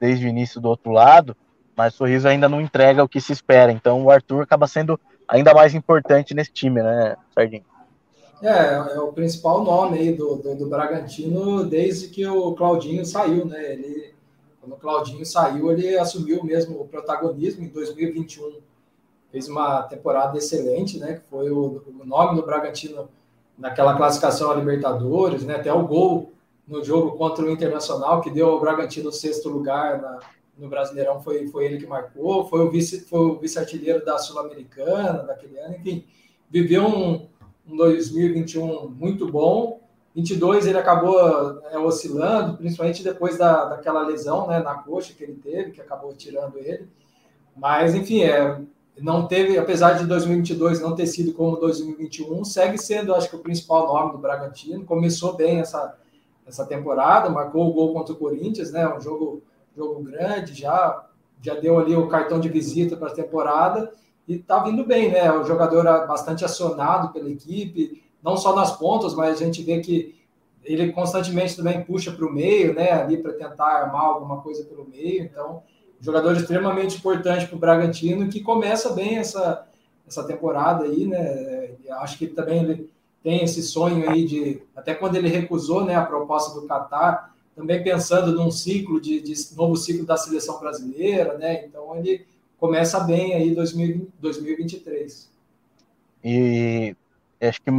Desde 0.01 0.27
o 0.27 0.29
início 0.29 0.61
do 0.61 0.69
outro 0.69 0.91
lado, 0.91 1.37
mas 1.77 1.95
o 1.95 1.97
sorriso 1.99 2.27
ainda 2.27 2.49
não 2.49 2.61
entrega 2.61 3.05
o 3.05 3.09
que 3.09 3.21
se 3.21 3.33
espera. 3.33 3.71
Então 3.71 4.03
o 4.03 4.11
Arthur 4.11 4.43
acaba 4.43 4.67
sendo 4.67 4.99
ainda 5.29 5.53
mais 5.53 5.75
importante 5.75 6.35
nesse 6.35 6.53
time, 6.53 6.83
né, 6.83 7.17
Sardinho? 7.35 7.65
É, 8.43 8.75
é 8.97 9.01
o 9.01 9.13
principal 9.13 9.65
nome 9.65 9.99
aí 9.99 10.13
do, 10.13 10.37
do, 10.37 10.55
do, 10.55 10.69
Bragantino 10.69 11.65
desde 11.65 12.09
que 12.09 12.27
o 12.27 12.55
Claudinho 12.55 13.05
saiu, 13.05 13.47
né? 13.47 13.73
Ele, 13.73 14.15
quando 14.61 14.73
o 14.73 14.77
Claudinho 14.77 15.25
saiu, 15.25 15.73
ele 15.73 15.97
assumiu 15.97 16.45
mesmo 16.45 16.81
o 16.81 16.87
protagonismo 16.87 17.65
em 17.65 17.69
2021. 17.69 18.59
Fez 19.33 19.49
uma 19.49 19.83
temporada 19.83 20.37
excelente, 20.37 20.99
né? 20.99 21.15
Que 21.15 21.31
foi 21.31 21.51
o, 21.51 21.83
o 21.87 22.05
nome 22.05 22.37
do 22.37 22.45
Bragantino 22.45 23.09
naquela 23.57 23.97
classificação 23.97 24.51
a 24.51 24.55
Libertadores, 24.55 25.45
né? 25.45 25.57
Até 25.57 25.73
o 25.73 25.87
gol 25.87 26.33
no 26.69 26.85
jogo 26.85 27.17
contra 27.17 27.45
o 27.45 27.51
Internacional, 27.51 28.21
que 28.21 28.31
deu 28.31 28.51
ao 28.51 28.61
Bragantino 28.61 29.09
o 29.09 29.13
sexto 29.13 29.49
lugar 29.49 30.03
na, 30.03 30.19
no 30.59 30.69
Brasileirão, 30.69 31.21
foi, 31.21 31.47
foi 31.49 31.67
ele 31.67 31.79
que 31.79 31.87
marcou, 31.87 32.47
foi 32.47 32.61
o 32.61 32.71
vice, 32.71 33.01
foi 33.03 33.21
o 33.21 33.39
vice-artilheiro 33.39 34.05
da 34.05 34.19
Sul-Americana 34.19 35.23
daquele 35.23 35.59
ano, 35.59 35.77
enfim, 35.77 36.05
viveu 36.51 36.87
um, 36.87 37.29
um 37.69 37.77
2021 37.77 38.89
muito 38.89 39.31
bom. 39.31 39.81
22 40.15 40.67
ele 40.67 40.79
acabou 40.79 41.61
é, 41.71 41.79
oscilando, 41.79 42.57
principalmente 42.57 43.05
depois 43.05 43.37
da, 43.37 43.67
daquela 43.67 44.07
lesão 44.07 44.47
né, 44.47 44.61
na 44.61 44.75
coxa 44.75 45.13
que 45.13 45.23
ele 45.23 45.35
teve, 45.35 45.73
que 45.73 45.81
acabou 45.81 46.15
tirando 46.15 46.57
ele. 46.57 46.89
Mas, 47.55 47.95
enfim, 47.95 48.23
é, 48.23 48.59
não 48.99 49.27
teve, 49.27 49.59
apesar 49.59 49.93
de 49.93 50.07
2022 50.07 50.81
não 50.81 50.95
ter 50.95 51.07
sido 51.07 51.35
como 51.35 51.57
2021, 51.57 52.45
segue 52.45 52.79
sendo, 52.79 53.15
acho 53.15 53.29
que, 53.29 53.37
o 53.37 53.41
principal 53.41 53.87
nome 53.87 54.13
do 54.13 54.19
Bragantino. 54.19 54.87
Começou 54.87 55.35
bem 55.35 55.61
essa, 55.61 55.99
essa 56.47 56.65
temporada, 56.65 57.29
marcou 57.29 57.69
o 57.69 57.73
gol 57.73 57.93
contra 57.93 58.15
o 58.15 58.17
Corinthians, 58.17 58.73
né? 58.73 58.89
Um 58.89 59.01
jogo, 59.01 59.43
jogo 59.77 60.03
grande, 60.03 60.55
já, 60.55 61.05
já 61.43 61.55
deu 61.55 61.79
ali 61.79 61.95
o 61.95 62.09
cartão 62.09 62.41
de 62.41 62.49
visita 62.49 62.97
para 62.97 63.09
a 63.09 63.15
temporada 63.15 63.93
e 64.27 64.35
está 64.35 64.59
vindo 64.61 64.85
bem, 64.85 65.11
né? 65.11 65.31
O 65.33 65.45
jogador 65.45 65.85
bastante 66.07 66.45
acionado 66.45 67.13
pela 67.13 67.31
equipe, 67.31 68.03
não 68.23 68.37
só 68.37 68.55
nas 68.55 68.77
pontas, 68.77 69.15
mas 69.15 69.41
a 69.41 69.45
gente 69.45 69.63
vê 69.63 69.81
que 69.81 70.17
ele 70.65 70.93
constantemente 70.93 71.57
também 71.57 71.83
puxa 71.83 72.11
para 72.11 72.27
o 72.27 72.33
meio, 72.33 72.75
né? 72.75 72.93
Ali 72.93 73.19
para 73.19 73.33
tentar 73.33 73.67
armar 73.67 74.03
alguma 74.03 74.41
coisa 74.41 74.65
pelo 74.65 74.87
meio. 74.89 75.23
Então, 75.23 75.63
jogador 76.01 76.37
extremamente 76.37 76.97
importante 76.97 77.47
para 77.47 77.57
o 77.57 77.61
Bragantino, 77.61 78.29
que 78.29 78.41
começa 78.41 78.93
bem 78.93 79.17
essa, 79.17 79.67
essa 80.07 80.25
temporada 80.25 80.85
aí, 80.85 81.07
né? 81.07 81.71
Acho 82.01 82.19
que 82.19 82.27
também 82.27 82.65
ele 82.65 82.91
tem 83.23 83.43
esse 83.43 83.63
sonho 83.63 84.09
aí 84.09 84.25
de, 84.25 84.63
até 84.75 84.95
quando 84.95 85.17
ele 85.17 85.29
recusou 85.29 85.85
né, 85.85 85.97
a 85.97 86.05
proposta 86.05 86.59
do 86.59 86.67
Qatar, 86.67 87.35
também 87.57 87.83
pensando 87.83 88.33
num 88.33 88.51
ciclo 88.51 89.01
de, 89.01 89.21
de 89.21 89.35
novo 89.57 89.75
ciclo 89.77 90.05
da 90.05 90.17
seleção 90.17 90.61
brasileira, 90.61 91.39
né? 91.39 91.65
Então 91.65 91.97
ele 91.97 92.27
começa 92.59 93.01
bem 93.01 93.35
aí 93.35 93.55
2020, 93.55 94.09
2023. 94.21 95.31
E 96.25 96.97
acho 97.41 97.61
que 97.63 97.71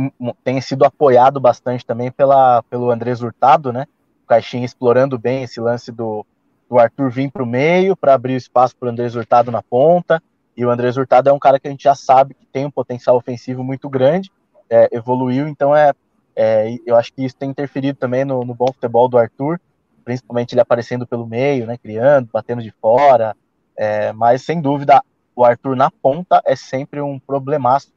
tem 0.44 0.62
sido 0.62 0.86
apoiado 0.86 1.40
bastante 1.40 1.86
também 1.86 2.12
pela, 2.12 2.64
pelo 2.64 2.92
Andrés 2.92 3.22
Hurtado, 3.22 3.74
né? 3.74 3.86
O 4.24 4.28
Caixinha 4.28 4.66
explorando 4.66 5.18
bem 5.18 5.44
esse 5.44 5.60
lance 5.60 5.92
do, 5.92 6.26
do 6.70 6.78
Arthur 6.78 7.10
vir 7.10 7.32
para 7.32 7.44
o 7.44 7.48
meio 7.48 7.96
para 7.96 8.14
abrir 8.14 8.36
espaço 8.36 8.76
para 8.76 8.88
o 8.88 8.90
Andrés 8.90 9.16
Hurtado 9.16 9.52
na 9.52 9.62
ponta. 9.62 10.22
E 10.56 10.66
o 10.66 10.70
Andrés 10.70 10.98
Hurtado 10.98 11.30
é 11.30 11.34
um 11.34 11.40
cara 11.40 11.60
que 11.60 11.68
a 11.68 11.72
gente 11.72 11.84
já 11.84 11.96
sabe 11.96 12.34
que 12.34 12.46
tem 12.46 12.66
um 12.66 12.72
potencial 12.72 13.16
ofensivo 13.16 13.64
muito 13.64 13.88
grande, 13.88 14.32
é, 14.70 14.90
evoluiu, 14.92 15.48
então 15.48 15.76
é, 15.76 15.94
é, 16.36 16.76
eu 16.86 16.96
acho 16.96 17.14
que 17.14 17.24
isso 17.24 17.36
tem 17.36 17.52
interferido 17.52 17.98
também 17.98 18.26
no, 18.26 18.44
no, 18.44 18.56
bom 18.56 18.68
futebol 18.74 19.08
do 19.08 19.20
Arthur, 19.20 19.62
principalmente 20.04 20.54
ele 20.54 20.62
aparecendo 20.62 21.06
pelo 21.06 21.28
meio, 21.28 21.68
né, 21.68 21.78
criando, 21.78 22.30
batendo 22.34 22.64
de 22.64 22.72
fora, 22.72 23.36
é, 23.78 24.12
mas 24.14 24.42
sem 24.42 24.60
dúvida 24.60 25.04
o 25.36 25.46
Arthur 25.46 25.76
na 25.76 25.92
ponta 25.92 26.42
é 26.46 26.56
sempre 26.56 27.00
um 27.00 27.20
problemaço 27.20 27.94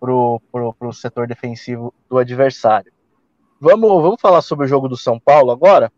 pro, 0.00 0.40
pro, 0.50 0.72
pro 0.74 0.92
setor 0.92 1.28
defensivo 1.28 1.94
do 2.08 2.18
adversário. 2.18 2.92
Vamos, 3.60 4.02
vamos 4.02 4.20
falar 4.20 4.42
sobre 4.42 4.64
o 4.64 4.68
jogo 4.68 4.88
do 4.88 4.96
São 4.96 5.20
Paulo 5.20 5.50
agora? 5.50 5.92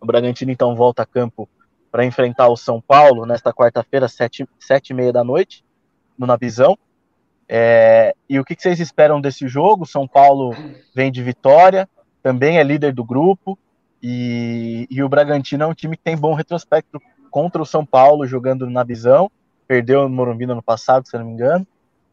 O 0.00 0.06
Bragantino 0.06 0.52
então 0.52 0.76
volta 0.76 1.02
a 1.02 1.06
campo 1.06 1.48
para 1.90 2.04
enfrentar 2.04 2.48
o 2.48 2.56
São 2.56 2.80
Paulo 2.80 3.24
nesta 3.24 3.52
quarta-feira, 3.52 4.06
sete, 4.06 4.46
sete 4.60 4.90
e 4.90 4.94
meia 4.94 5.12
da 5.12 5.24
noite, 5.24 5.64
no 6.18 6.26
Nabizão. 6.26 6.78
É, 7.48 8.14
e 8.28 8.38
o 8.38 8.44
que, 8.44 8.54
que 8.54 8.62
vocês 8.62 8.80
esperam 8.80 9.20
desse 9.20 9.48
jogo? 9.48 9.86
São 9.86 10.06
Paulo 10.06 10.54
vem 10.94 11.10
de 11.10 11.22
vitória, 11.22 11.88
também 12.22 12.58
é 12.58 12.62
líder 12.62 12.92
do 12.92 13.04
grupo, 13.04 13.58
e, 14.02 14.86
e, 14.90 15.02
o 15.02 15.08
Bragantino 15.08 15.64
é 15.64 15.66
um 15.66 15.72
time 15.72 15.96
que 15.96 16.02
tem 16.02 16.16
bom 16.16 16.34
retrospecto 16.34 17.00
contra 17.34 17.60
o 17.60 17.66
São 17.66 17.84
Paulo, 17.84 18.28
jogando 18.28 18.70
na 18.70 18.84
visão. 18.84 19.28
Perdeu 19.66 20.04
no 20.04 20.08
Morumbi 20.08 20.46
no 20.46 20.52
ano 20.52 20.62
passado, 20.62 21.08
se 21.08 21.18
não 21.18 21.24
me 21.24 21.32
engano. 21.32 21.66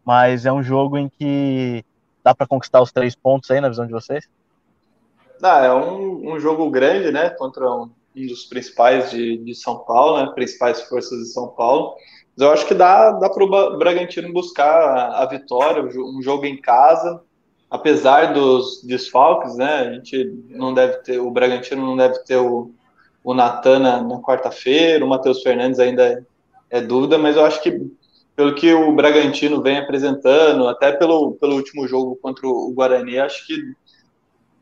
Mas 0.03 0.47
é 0.47 0.51
um 0.51 0.63
jogo 0.63 0.97
em 0.97 1.07
que 1.07 1.85
dá 2.23 2.33
para 2.33 2.47
conquistar 2.47 2.81
os 2.81 2.91
três 2.91 3.13
pontos 3.13 3.51
aí, 3.51 3.61
na 3.61 3.69
visão 3.69 3.85
de 3.85 3.91
vocês? 3.91 4.27
Ah, 5.43 5.63
é 5.63 5.71
um, 5.71 6.33
um 6.33 6.39
jogo 6.39 6.67
grande, 6.71 7.11
né? 7.11 7.29
Contra 7.29 7.69
um, 7.69 7.91
um 8.17 8.25
dos 8.25 8.45
principais 8.45 9.11
de, 9.11 9.37
de 9.37 9.53
São 9.53 9.77
Paulo, 9.85 10.25
né? 10.25 10.31
Principais 10.33 10.81
forças 10.81 11.19
de 11.19 11.27
São 11.27 11.49
Paulo. 11.49 11.93
Mas 12.35 12.43
eu 12.43 12.51
acho 12.51 12.65
que 12.65 12.73
dá, 12.73 13.11
dá 13.11 13.29
para 13.29 13.43
o 13.43 13.77
Bragantino 13.77 14.33
buscar 14.33 14.73
a, 14.73 15.21
a, 15.21 15.25
vitória, 15.27 15.83
um 15.83 16.19
jogo 16.23 16.47
em 16.47 16.59
casa, 16.59 17.21
apesar 17.69 18.33
dos 18.33 18.81
desfalques, 18.83 19.55
né? 19.55 19.81
A 19.81 19.93
gente 19.93 20.45
não 20.49 20.73
deve 20.73 20.97
ter, 21.03 21.19
o 21.19 21.29
Bragantino 21.29 21.85
não 21.85 21.95
deve 21.95 22.17
ter 22.23 22.37
o, 22.37 22.71
o 23.23 23.33
Natan 23.33 23.79
na, 23.79 24.01
na 24.01 24.19
quarta-feira, 24.19 25.05
o 25.05 25.09
Matheus 25.09 25.41
Fernandes 25.41 25.79
ainda 25.79 26.03
é, 26.03 26.23
é 26.69 26.81
dúvida, 26.81 27.17
mas 27.17 27.35
eu 27.35 27.45
acho 27.45 27.61
que 27.61 27.79
pelo 28.35 28.55
que 28.55 28.73
o 28.73 28.91
Bragantino 28.93 29.61
vem 29.61 29.77
apresentando, 29.77 30.67
até 30.67 30.91
pelo, 30.91 31.33
pelo 31.33 31.55
último 31.55 31.87
jogo 31.87 32.17
contra 32.21 32.47
o 32.47 32.71
Guarani, 32.73 33.19
acho 33.19 33.45
que 33.45 33.53
o 33.53 33.75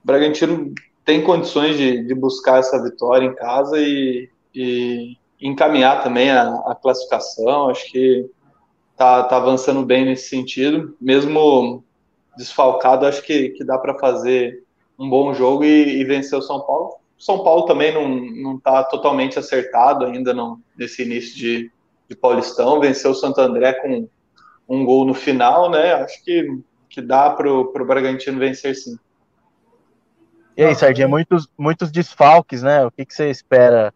Bragantino 0.04 0.74
tem 1.06 1.24
condições 1.24 1.78
de, 1.78 2.04
de 2.04 2.14
buscar 2.14 2.60
essa 2.60 2.82
vitória 2.84 3.26
em 3.26 3.34
casa 3.36 3.80
e, 3.80 4.30
e 4.54 5.18
encaminhar 5.42 6.04
também 6.04 6.30
a, 6.30 6.54
a, 6.68 6.76
classificação. 6.76 7.70
Acho 7.70 7.92
que 7.92 8.30
tá, 8.96 9.24
tá 9.24 9.38
avançando 9.38 9.84
bem 9.86 10.06
nesse 10.06 10.30
sentido. 10.30 10.96
Mesmo 11.00 11.84
desfalcado, 12.38 13.06
acho 13.06 13.24
que, 13.24 13.50
que 13.50 13.64
dá 13.64 13.78
para 13.78 13.98
fazer 13.98 14.64
um 15.00 15.10
bom 15.10 15.34
jogo 15.34 15.64
e, 15.64 16.00
e, 16.00 16.04
vencer 16.04 16.38
o 16.38 16.42
São 16.42 16.60
Paulo. 16.62 16.96
São 17.20 17.44
Paulo 17.44 17.66
também 17.66 17.94
não, 17.94 18.08
não 18.08 18.58
tá 18.58 18.82
totalmente 18.86 19.38
acertado 19.38 20.06
ainda 20.06 20.34
no, 20.34 20.60
nesse 20.78 21.04
início 21.04 21.36
de, 21.36 21.70
de 22.08 22.16
Paulistão. 22.16 22.80
Venceu 22.80 23.12
o 23.12 23.16
Santo 23.16 23.42
André 23.42 23.74
com 23.74 24.08
um 24.68 24.86
gol 24.86 25.06
no 25.06 25.14
final, 25.14 25.70
né? 25.70 25.94
Acho 25.96 26.24
que, 26.24 26.48
que 26.90 27.02
dá 27.02 27.30
para 27.30 27.52
o 27.52 27.86
Bragantino 27.86 28.40
vencer 28.40 28.74
sim. 28.74 28.98
E 30.56 30.64
aí, 30.64 30.74
Sardinha, 30.76 31.08
muitos, 31.08 31.48
muitos 31.58 31.92
desfalques, 31.92 32.64
né? 32.64 32.86
O 32.86 32.92
que, 32.92 33.06
que 33.06 33.14
você 33.14 33.30
espera, 33.30 33.94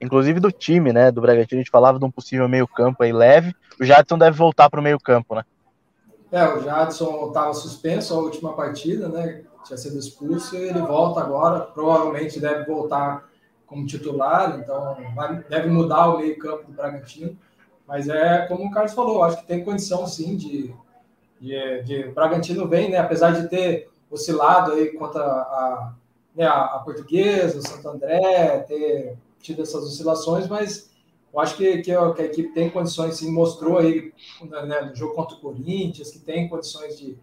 inclusive 0.00 0.40
do 0.40 0.50
time, 0.50 0.92
né? 0.94 1.10
Do 1.10 1.20
Bragantino, 1.20 1.60
a 1.60 1.62
gente 1.62 1.70
falava 1.70 1.98
de 1.98 2.04
um 2.04 2.10
possível 2.10 2.48
meio-campo 2.48 3.02
aí 3.02 3.12
leve. 3.12 3.54
O 3.78 3.84
Jadson 3.84 4.16
deve 4.16 4.36
voltar 4.36 4.70
para 4.70 4.80
o 4.80 4.82
meio-campo, 4.82 5.34
né? 5.34 5.42
É, 6.30 6.46
o 6.46 6.60
Jadson 6.60 7.28
estava 7.28 7.52
suspenso 7.52 8.14
a 8.14 8.18
última 8.18 8.54
partida, 8.54 9.08
né? 9.08 9.42
Tinha 9.72 9.78
sido 9.78 9.98
expulso 9.98 10.54
e 10.54 10.68
ele 10.68 10.80
volta 10.80 11.20
agora. 11.20 11.60
Provavelmente 11.60 12.38
deve 12.38 12.64
voltar 12.64 13.26
como 13.66 13.86
titular, 13.86 14.60
então 14.60 14.98
vai, 15.14 15.42
deve 15.44 15.68
mudar 15.70 16.10
o 16.10 16.18
meio-campo 16.18 16.66
do 16.66 16.72
Bragantino. 16.72 17.38
Mas 17.88 18.06
é 18.06 18.46
como 18.46 18.66
o 18.66 18.70
Carlos 18.70 18.92
falou, 18.92 19.22
acho 19.22 19.38
que 19.38 19.46
tem 19.46 19.64
condição 19.64 20.06
sim 20.06 20.36
de. 20.36 20.74
de, 21.40 21.82
de 21.84 22.08
o 22.08 22.12
Bragantino 22.12 22.68
vem, 22.68 22.90
né? 22.90 22.98
Apesar 22.98 23.30
de 23.30 23.48
ter 23.48 23.90
oscilado 24.10 24.72
aí 24.72 24.92
contra 24.92 25.22
a, 25.22 25.94
né, 26.36 26.44
a, 26.44 26.64
a 26.64 26.78
Portuguesa, 26.80 27.58
o 27.58 27.66
Santo 27.66 27.88
André, 27.88 28.58
ter 28.68 29.16
tido 29.40 29.62
essas 29.62 29.82
oscilações, 29.84 30.48
mas 30.48 30.90
eu 31.32 31.40
acho 31.40 31.56
que, 31.56 31.78
que, 31.78 31.90
a, 31.92 32.12
que 32.12 32.20
a 32.20 32.26
equipe 32.26 32.52
tem 32.52 32.68
condições, 32.68 33.16
sim, 33.16 33.32
mostrou 33.32 33.78
aí 33.78 34.12
né, 34.42 34.82
no 34.82 34.94
jogo 34.94 35.14
contra 35.14 35.34
o 35.34 35.40
Corinthians, 35.40 36.10
que 36.10 36.18
tem 36.18 36.46
condições 36.46 36.98
de, 36.98 37.16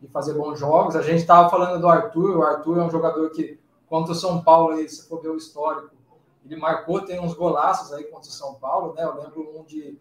de 0.00 0.08
fazer 0.08 0.34
bons 0.34 0.58
jogos. 0.58 0.96
A 0.96 1.02
gente 1.02 1.20
estava 1.20 1.48
falando 1.48 1.80
do 1.80 1.88
Arthur, 1.88 2.36
o 2.36 2.42
Arthur 2.42 2.78
é 2.78 2.84
um 2.84 2.90
jogador 2.90 3.30
que, 3.30 3.58
contra 3.86 4.12
o 4.12 4.14
São 4.14 4.42
Paulo, 4.42 4.74
aí, 4.74 4.88
se 4.88 5.08
for 5.08 5.20
ver 5.20 5.30
o 5.30 5.36
histórico, 5.36 5.96
ele 6.44 6.60
marcou, 6.60 7.00
tem 7.00 7.20
uns 7.20 7.34
golaços 7.34 7.92
aí 7.92 8.04
contra 8.04 8.28
o 8.28 8.32
São 8.32 8.54
Paulo, 8.54 8.94
né? 8.94 9.02
Eu 9.02 9.20
lembro 9.20 9.58
um 9.58 9.64
de, 9.64 9.98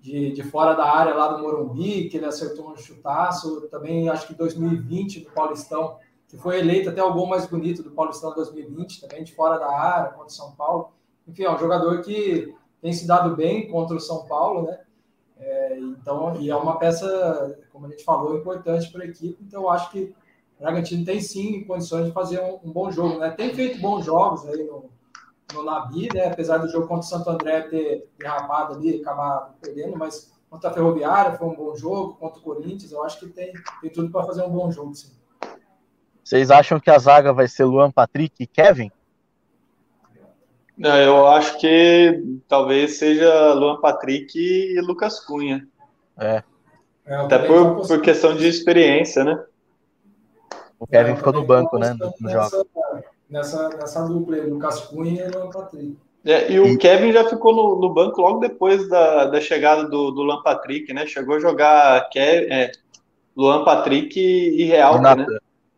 de, 0.00 0.32
de 0.32 0.42
fora 0.42 0.74
da 0.74 0.84
área 0.84 1.14
lá 1.14 1.28
do 1.28 1.42
Morumbi, 1.42 2.08
que 2.08 2.16
ele 2.16 2.24
acertou 2.24 2.70
um 2.70 2.76
chutaço. 2.76 3.68
Também 3.68 4.08
acho 4.08 4.26
que 4.26 4.34
2020 4.34 5.20
do 5.20 5.30
Paulistão, 5.30 5.98
que 6.26 6.36
foi 6.38 6.58
eleito 6.58 6.88
até 6.88 7.02
o 7.04 7.12
gol 7.12 7.26
mais 7.26 7.46
bonito 7.46 7.82
do 7.82 7.90
Paulistão 7.90 8.34
2020, 8.34 9.02
também 9.02 9.22
de 9.22 9.34
fora 9.34 9.58
da 9.58 9.70
área 9.70 10.12
contra 10.12 10.28
o 10.28 10.30
São 10.30 10.52
Paulo. 10.52 10.92
Enfim, 11.28 11.44
é 11.44 11.50
um 11.50 11.58
jogador 11.58 12.00
que 12.00 12.54
tem 12.80 12.92
se 12.92 13.06
dado 13.06 13.36
bem 13.36 13.70
contra 13.70 13.94
o 13.94 14.00
São 14.00 14.24
Paulo, 14.26 14.62
né? 14.62 14.80
É, 15.44 15.76
então, 15.78 16.36
e 16.40 16.50
é 16.50 16.54
uma 16.54 16.78
peça, 16.78 17.58
como 17.72 17.86
a 17.86 17.88
gente 17.90 18.04
falou, 18.04 18.38
importante 18.38 18.90
para 18.92 19.02
a 19.02 19.06
equipe. 19.06 19.42
Então, 19.42 19.62
eu 19.62 19.70
acho 19.70 19.90
que 19.90 20.14
o 20.56 20.62
Bragantino 20.62 21.04
tem 21.04 21.20
sim 21.20 21.64
condições 21.64 22.06
de 22.06 22.12
fazer 22.12 22.40
um, 22.40 22.60
um, 22.62 22.72
bom 22.72 22.92
jogo, 22.92 23.18
né? 23.18 23.30
Tem 23.30 23.52
feito 23.52 23.80
bons 23.80 24.04
jogos 24.04 24.46
aí 24.46 24.62
no, 24.64 24.88
no 25.52 25.64
Nabi, 25.64 26.08
né? 26.14 26.28
Apesar 26.28 26.58
do 26.58 26.68
jogo 26.68 26.86
contra 26.86 27.04
o 27.04 27.08
Santo 27.08 27.28
André 27.30 27.62
ter 27.62 28.08
derrapado 28.16 28.74
ali, 28.74 29.00
acabar 29.00 29.56
perdendo, 29.60 29.98
mas 29.98 30.32
contra 30.48 30.70
a 30.70 30.72
Ferroviária 30.72 31.36
foi 31.36 31.48
um 31.48 31.56
bom 31.56 31.74
jogo, 31.74 32.14
contra 32.14 32.38
o 32.38 32.42
Corinthians, 32.42 32.92
eu 32.92 33.02
acho 33.02 33.18
que 33.18 33.26
tem, 33.26 33.52
tem 33.80 33.90
tudo 33.90 34.12
para 34.12 34.24
fazer 34.24 34.42
um 34.44 34.50
bom 34.50 34.70
jogo, 34.70 34.94
sim. 34.94 35.10
Vocês 36.22 36.52
acham 36.52 36.78
que 36.78 36.90
a 36.90 36.98
zaga 36.98 37.32
vai 37.32 37.48
ser 37.48 37.64
Luan 37.64 37.90
Patrick 37.90 38.40
e 38.40 38.46
Kevin? 38.46 38.92
Eu 40.82 41.26
acho 41.28 41.58
que 41.58 42.22
talvez 42.48 42.98
seja 42.98 43.52
Luan 43.54 43.80
Patrick 43.80 44.36
e 44.36 44.80
Lucas 44.80 45.20
Cunha. 45.20 45.66
É. 46.18 46.42
é 47.06 47.14
Até 47.14 47.38
por, 47.38 47.86
por 47.86 48.00
questão 48.00 48.34
de 48.34 48.48
experiência, 48.48 49.24
né? 49.24 49.44
O 50.78 50.86
Kevin 50.86 51.14
ficou 51.14 51.32
no 51.32 51.44
banco, 51.44 51.78
né? 51.78 51.94
No, 51.98 52.12
no 52.20 52.28
nessa, 52.28 52.56
jogo. 52.56 52.68
Nessa, 53.30 53.68
nessa 53.68 54.02
dupla 54.04 54.36
aí, 54.36 54.50
Lucas 54.50 54.80
Cunha 54.86 55.24
e 55.24 55.28
Luan 55.28 55.50
Patrick. 55.50 55.96
É, 56.24 56.52
e 56.52 56.58
o 56.58 56.66
e... 56.66 56.76
Kevin 56.76 57.12
já 57.12 57.28
ficou 57.28 57.54
no, 57.54 57.80
no, 57.80 57.94
banco 57.94 58.20
logo 58.20 58.38
depois 58.38 58.88
da, 58.88 59.26
da 59.26 59.40
chegada 59.40 59.84
do, 59.84 60.10
do 60.10 60.22
Luan 60.22 60.42
Patrick, 60.42 60.92
né? 60.92 61.06
Chegou 61.06 61.36
a 61.36 61.40
jogar 61.40 62.08
Kevin, 62.10 62.52
é, 62.52 62.72
Luan 63.36 63.64
Patrick 63.64 64.18
e 64.18 64.64
Real, 64.64 65.00
né? 65.00 65.26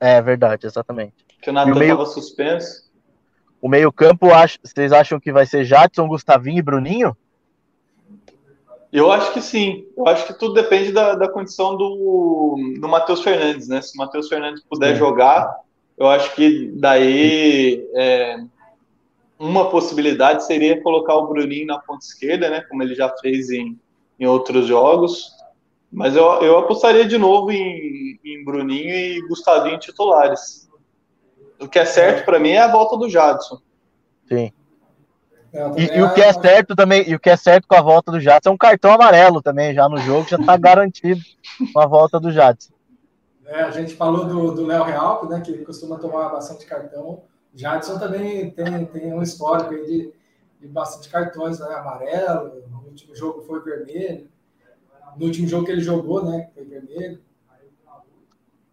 É 0.00 0.20
verdade, 0.20 0.66
exatamente. 0.66 1.14
Que 1.40 1.50
o 1.50 1.52
Natan 1.52 1.70
estava 1.72 1.94
meio... 1.94 2.06
suspenso. 2.06 2.83
O 3.64 3.68
meio-campo, 3.68 4.26
vocês 4.62 4.92
acham 4.92 5.18
que 5.18 5.32
vai 5.32 5.46
ser 5.46 5.64
Jadson, 5.64 6.06
Gustavinho 6.06 6.58
e 6.58 6.62
Bruninho? 6.62 7.16
Eu 8.92 9.10
acho 9.10 9.32
que 9.32 9.40
sim. 9.40 9.86
Eu 9.96 10.06
acho 10.06 10.26
que 10.26 10.38
tudo 10.38 10.52
depende 10.52 10.92
da, 10.92 11.14
da 11.14 11.30
condição 11.30 11.74
do, 11.74 12.58
do 12.78 12.86
Matheus 12.86 13.22
Fernandes, 13.22 13.66
né? 13.66 13.80
Se 13.80 13.96
o 13.96 13.96
Matheus 13.96 14.28
Fernandes 14.28 14.62
puder 14.68 14.92
sim. 14.92 14.98
jogar, 14.98 15.50
eu 15.96 16.06
acho 16.08 16.34
que 16.34 16.72
daí 16.74 17.88
é, 17.94 18.36
uma 19.38 19.70
possibilidade 19.70 20.44
seria 20.44 20.82
colocar 20.82 21.14
o 21.14 21.26
Bruninho 21.28 21.68
na 21.68 21.78
ponta 21.78 22.04
esquerda, 22.04 22.50
né? 22.50 22.60
Como 22.68 22.82
ele 22.82 22.94
já 22.94 23.08
fez 23.16 23.48
em, 23.48 23.80
em 24.20 24.26
outros 24.26 24.66
jogos. 24.66 25.32
Mas 25.90 26.14
eu, 26.14 26.22
eu 26.42 26.58
apostaria 26.58 27.06
de 27.06 27.16
novo 27.16 27.50
em, 27.50 28.20
em 28.22 28.44
Bruninho 28.44 28.94
e 28.94 29.26
Gustavinho 29.26 29.78
titulares. 29.78 30.68
O 31.64 31.68
que 31.68 31.78
é 31.78 31.84
certo 31.86 32.24
para 32.24 32.38
mim 32.38 32.50
é 32.50 32.60
a 32.60 32.70
volta 32.70 32.96
do 32.96 33.08
Jadson. 33.08 33.58
Sim. 34.28 34.52
É, 35.52 35.70
e, 35.80 35.98
e, 35.98 36.02
o 36.02 36.12
que 36.12 36.20
é 36.20 36.32
certo 36.32 36.74
também, 36.74 37.08
e 37.08 37.14
o 37.14 37.20
que 37.20 37.30
é 37.30 37.36
certo 37.36 37.66
com 37.66 37.76
a 37.76 37.80
volta 37.80 38.10
do 38.10 38.20
Jadson 38.20 38.50
é 38.50 38.52
um 38.52 38.56
cartão 38.56 38.92
amarelo 38.92 39.40
também, 39.40 39.72
já 39.72 39.88
no 39.88 39.96
jogo, 39.98 40.28
já 40.28 40.36
está 40.36 40.56
garantido 40.58 41.20
com 41.72 41.80
a 41.80 41.86
volta 41.86 42.18
do 42.20 42.30
Jadson. 42.30 42.74
É, 43.46 43.62
a 43.62 43.70
gente 43.70 43.94
falou 43.94 44.26
do 44.52 44.66
Léo 44.66 44.82
Real, 44.82 45.28
né, 45.28 45.40
que 45.40 45.52
ele 45.52 45.64
costuma 45.64 45.96
tomar 45.96 46.28
bastante 46.30 46.66
cartão. 46.66 47.22
O 47.54 47.56
Jadson 47.56 47.98
também 47.98 48.50
tem, 48.50 48.84
tem 48.86 49.14
um 49.14 49.22
histórico 49.22 49.72
aí 49.74 49.86
de, 49.86 50.12
de 50.60 50.66
bastante 50.66 51.08
cartões, 51.08 51.60
né, 51.60 51.66
amarelo, 51.74 52.62
no 52.68 52.80
último 52.80 53.14
jogo 53.14 53.42
foi 53.42 53.62
vermelho. 53.62 54.28
No 55.16 55.26
último 55.26 55.46
jogo 55.46 55.64
que 55.64 55.72
ele 55.72 55.82
jogou, 55.82 56.24
né, 56.24 56.48
foi 56.52 56.64
vermelho. 56.64 57.20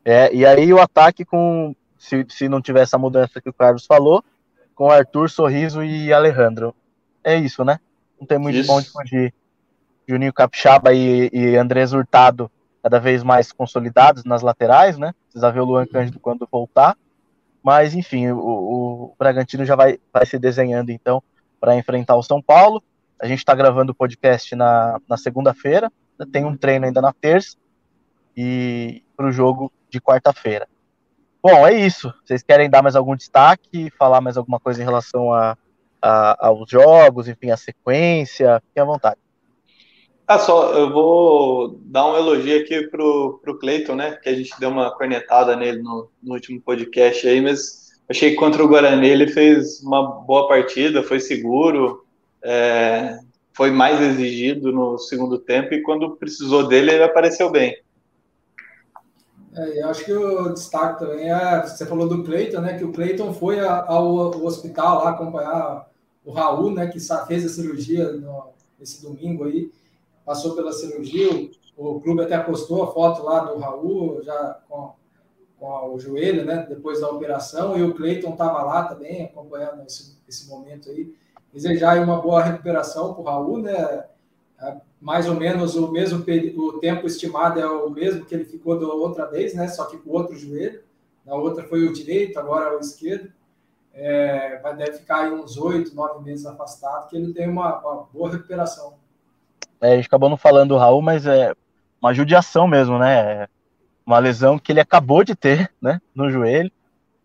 É, 0.04 0.34
e 0.34 0.44
aí 0.46 0.74
o 0.74 0.82
ataque 0.82 1.24
com 1.24 1.76
se, 2.02 2.26
se 2.30 2.50
não 2.50 2.62
tiver 2.62 2.82
essa 2.82 2.98
mudança 2.98 3.40
que 3.40 3.50
o 3.50 3.54
Carlos 3.54 3.86
falou, 3.86 4.24
com 4.74 4.90
Arthur, 4.90 5.30
Sorriso 5.30 5.84
e 5.84 6.12
Alejandro. 6.12 6.76
É 7.24 7.36
isso, 7.36 7.64
né? 7.64 7.80
Não 8.20 8.26
tem 8.26 8.40
muito 8.40 8.58
isso. 8.58 8.72
onde 8.72 8.90
fugir. 8.90 9.34
Juninho 10.10 10.34
Capixaba 10.34 10.94
e, 10.94 11.30
e 11.32 11.56
Andrés 11.56 11.94
Hurtado 11.94 12.52
cada 12.82 13.00
vez 13.00 13.22
mais 13.22 13.52
consolidados 13.52 14.24
nas 14.26 14.42
laterais, 14.42 14.98
né? 14.98 15.14
Precisa 15.26 15.52
ver 15.52 15.60
o 15.60 15.66
Luan 15.66 15.86
Cândido 15.86 16.20
quando 16.20 16.48
voltar. 16.52 16.98
Mas, 17.62 17.94
enfim, 17.94 18.30
o, 18.32 18.40
o 18.40 19.16
Bragantino 19.20 19.64
já 19.64 19.76
vai, 19.76 20.00
vai 20.12 20.26
se 20.26 20.40
desenhando, 20.40 20.90
então, 20.90 21.22
para 21.60 21.76
enfrentar 21.76 22.16
o 22.16 22.24
São 22.24 22.42
Paulo. 22.42 22.84
A 23.22 23.28
gente 23.28 23.38
está 23.38 23.54
gravando 23.54 23.92
o 23.92 23.96
podcast 23.96 24.56
na, 24.56 25.00
na 25.08 25.18
segunda-feira, 25.18 25.92
tem 26.32 26.44
um 26.44 26.58
treino 26.58 26.88
ainda 26.88 27.00
na 27.00 27.14
terça, 27.14 27.56
e 28.36 29.04
para 29.16 29.28
o 29.28 29.32
jogo 29.32 29.72
de 29.88 30.02
quarta-feira. 30.02 30.68
Bom, 31.44 31.66
é 31.68 31.74
isso. 31.74 32.14
Vocês 32.24 32.44
querem 32.44 32.70
dar 32.70 32.84
mais 32.84 32.96
algum 32.96 33.16
destaque, 33.16 33.92
falar 33.98 34.22
mais 34.22 34.38
alguma 34.38 34.60
coisa 34.60 34.82
em 34.82 34.86
relação 34.86 35.34
a, 35.34 35.58
a 36.02 36.48
aos 36.48 36.70
jogos, 36.70 37.28
enfim, 37.28 37.50
a 37.50 37.58
sequência? 37.58 38.62
Fiquem 38.68 38.84
à 38.84 38.86
vontade. 38.86 39.18
Ah, 40.28 40.40
só, 40.40 40.74
eu 40.74 40.94
vou 40.94 41.80
dar 41.84 42.06
um 42.08 42.16
elogio 42.16 42.62
aqui 42.62 42.88
pro, 42.88 43.40
pro 43.44 43.60
Cleiton, 43.60 43.96
né? 43.96 44.12
Que 44.24 44.30
a 44.30 44.36
gente 44.36 44.58
deu 44.60 44.70
uma 44.70 44.92
cornetada 44.92 45.56
nele 45.56 45.82
no, 45.82 46.10
no 46.24 46.36
último 46.36 46.62
podcast 46.62 47.28
aí, 47.28 47.42
mas 47.42 48.00
achei 48.08 48.30
que 48.30 48.38
contra 48.38 48.64
o 48.64 48.68
Guarani 48.68 49.10
ele 49.10 49.28
fez 49.28 49.82
uma 49.84 50.22
boa 50.22 50.48
partida, 50.48 51.04
foi 51.04 51.20
seguro, 51.20 52.06
é, 52.44 53.20
foi 53.54 53.72
mais 53.72 54.00
exigido 54.00 54.72
no 54.72 54.98
segundo 54.98 55.38
tempo 55.38 55.74
e 55.74 55.82
quando 55.82 56.16
precisou 56.16 56.68
dele 56.68 56.92
ele 56.92 57.04
apareceu 57.04 57.50
bem. 57.50 57.76
É, 59.54 59.82
eu 59.82 59.90
acho 59.90 60.06
que 60.06 60.14
o 60.14 60.54
destaque 60.54 61.00
também 61.00 61.30
é, 61.30 61.62
você 61.62 61.86
falou 61.86 62.08
do 62.08 62.24
Cleiton, 62.24 62.62
né? 62.62 62.78
Que 62.78 62.86
o 62.86 62.92
Cleiton 62.94 63.34
foi 63.34 63.60
ao, 63.60 63.90
ao, 63.90 64.46
hospital 64.46 65.04
lá 65.04 65.10
acompanhar 65.10 65.90
o 66.24 66.32
Raul, 66.32 66.72
né? 66.72 66.88
Que 66.88 67.00
fez 67.00 67.46
a 67.46 67.50
cirurgia 67.50 68.14
no, 68.14 68.52
esse 68.80 69.02
domingo 69.02 69.44
aí, 69.44 69.72
passou 70.26 70.56
pela 70.56 70.72
cirurgia. 70.72 71.30
O, 71.76 71.96
o 71.96 72.02
clube 72.02 72.22
até 72.22 72.38
postou 72.40 72.84
a 72.84 72.94
foto 72.94 73.24
lá 73.24 73.40
do 73.40 73.60
Raul, 73.60 74.22
já 74.24 74.60
com, 74.70 74.94
com 75.60 75.94
o 75.96 76.00
joelho, 76.00 76.46
né? 76.46 76.66
Depois 76.70 77.02
da 77.02 77.10
operação, 77.10 77.78
e 77.78 77.84
o 77.84 77.94
Cleiton 77.94 78.32
estava 78.32 78.64
lá 78.64 78.86
também, 78.86 79.26
acompanhando 79.26 79.84
esse, 79.86 80.18
esse 80.28 80.48
momento 80.48 80.90
aí. 80.90 81.14
Desejar 81.54 82.02
uma 82.02 82.22
boa 82.22 82.42
recuperação 82.42 83.14
para 83.14 83.22
o 83.22 83.26
Raul, 83.26 83.58
né? 83.58 84.06
É, 84.62 84.76
mais 85.00 85.28
ou 85.28 85.36
menos 85.36 85.76
o 85.76 85.92
mesmo 85.92 86.24
o 86.58 86.80
tempo 86.80 87.08
estimado 87.08 87.60
é 87.60 87.66
o 87.66 87.90
mesmo 87.90 88.26
que 88.26 88.36
ele 88.36 88.46
ficou 88.46 88.80
da 88.80 88.86
outra 88.86 89.26
vez, 89.26 89.56
né? 89.56 89.68
Só 89.68 89.86
que 89.86 89.98
com 89.98 90.12
o 90.12 90.14
outro 90.14 90.36
joelho. 90.36 90.82
Na 91.26 91.36
outra 91.36 91.64
foi 91.64 91.86
o 91.86 91.94
direito, 91.94 92.40
agora 92.40 92.74
é 92.74 92.78
o 92.78 92.80
esquerdo. 92.80 93.32
É, 93.94 94.60
vai 94.62 94.76
deve 94.76 94.94
ficar 94.94 95.26
aí 95.26 95.34
uns 95.34 95.58
oito, 95.58 95.94
nove 95.96 96.24
meses 96.24 96.46
afastado, 96.46 97.10
que 97.10 97.18
ele 97.18 97.34
tem 97.34 97.50
uma, 97.50 97.80
uma 97.80 98.08
boa 98.14 98.32
recuperação. 98.32 98.94
É, 99.82 99.94
a 99.94 99.96
gente 99.96 100.06
acabou 100.06 100.30
não 100.30 100.38
falando 100.38 100.70
do 100.70 100.78
Raul, 100.78 101.02
mas 101.02 101.26
é 101.26 101.54
uma 102.02 102.14
judiação 102.14 102.68
mesmo, 102.68 102.98
né? 102.98 103.44
É 103.44 103.48
uma 104.06 104.20
lesão 104.20 104.58
que 104.58 104.72
ele 104.72 104.80
acabou 104.80 105.24
de 105.24 105.36
ter, 105.36 105.72
né? 105.82 106.00
No 106.14 106.30
joelho. 106.30 106.72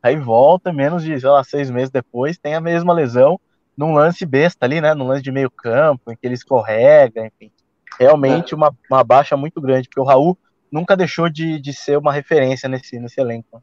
Aí 0.02 0.16
volta, 0.16 0.72
menos 0.72 1.02
de, 1.02 1.18
sei 1.18 1.28
lá, 1.28 1.42
seis 1.44 1.70
meses 1.70 1.90
depois, 1.90 2.38
tem 2.38 2.54
a 2.54 2.60
mesma 2.60 2.92
lesão 2.92 3.40
num 3.76 3.92
lance 3.92 4.24
besta 4.24 4.64
ali, 4.64 4.80
né? 4.80 4.94
Num 4.94 5.06
lance 5.06 5.22
de 5.22 5.30
meio 5.30 5.50
campo, 5.50 6.10
em 6.10 6.16
que 6.16 6.26
ele 6.26 6.34
escorrega, 6.34 7.26
enfim. 7.26 7.50
Realmente 7.98 8.54
é. 8.54 8.56
uma, 8.56 8.74
uma 8.90 9.04
baixa 9.04 9.36
muito 9.36 9.60
grande, 9.60 9.88
porque 9.88 10.00
o 10.00 10.04
Raul 10.04 10.36
nunca 10.70 10.96
deixou 10.96 11.28
de, 11.28 11.60
de 11.60 11.72
ser 11.72 11.96
uma 11.98 12.12
referência 12.12 12.68
nesse, 12.68 12.98
nesse 12.98 13.20
elenco. 13.20 13.62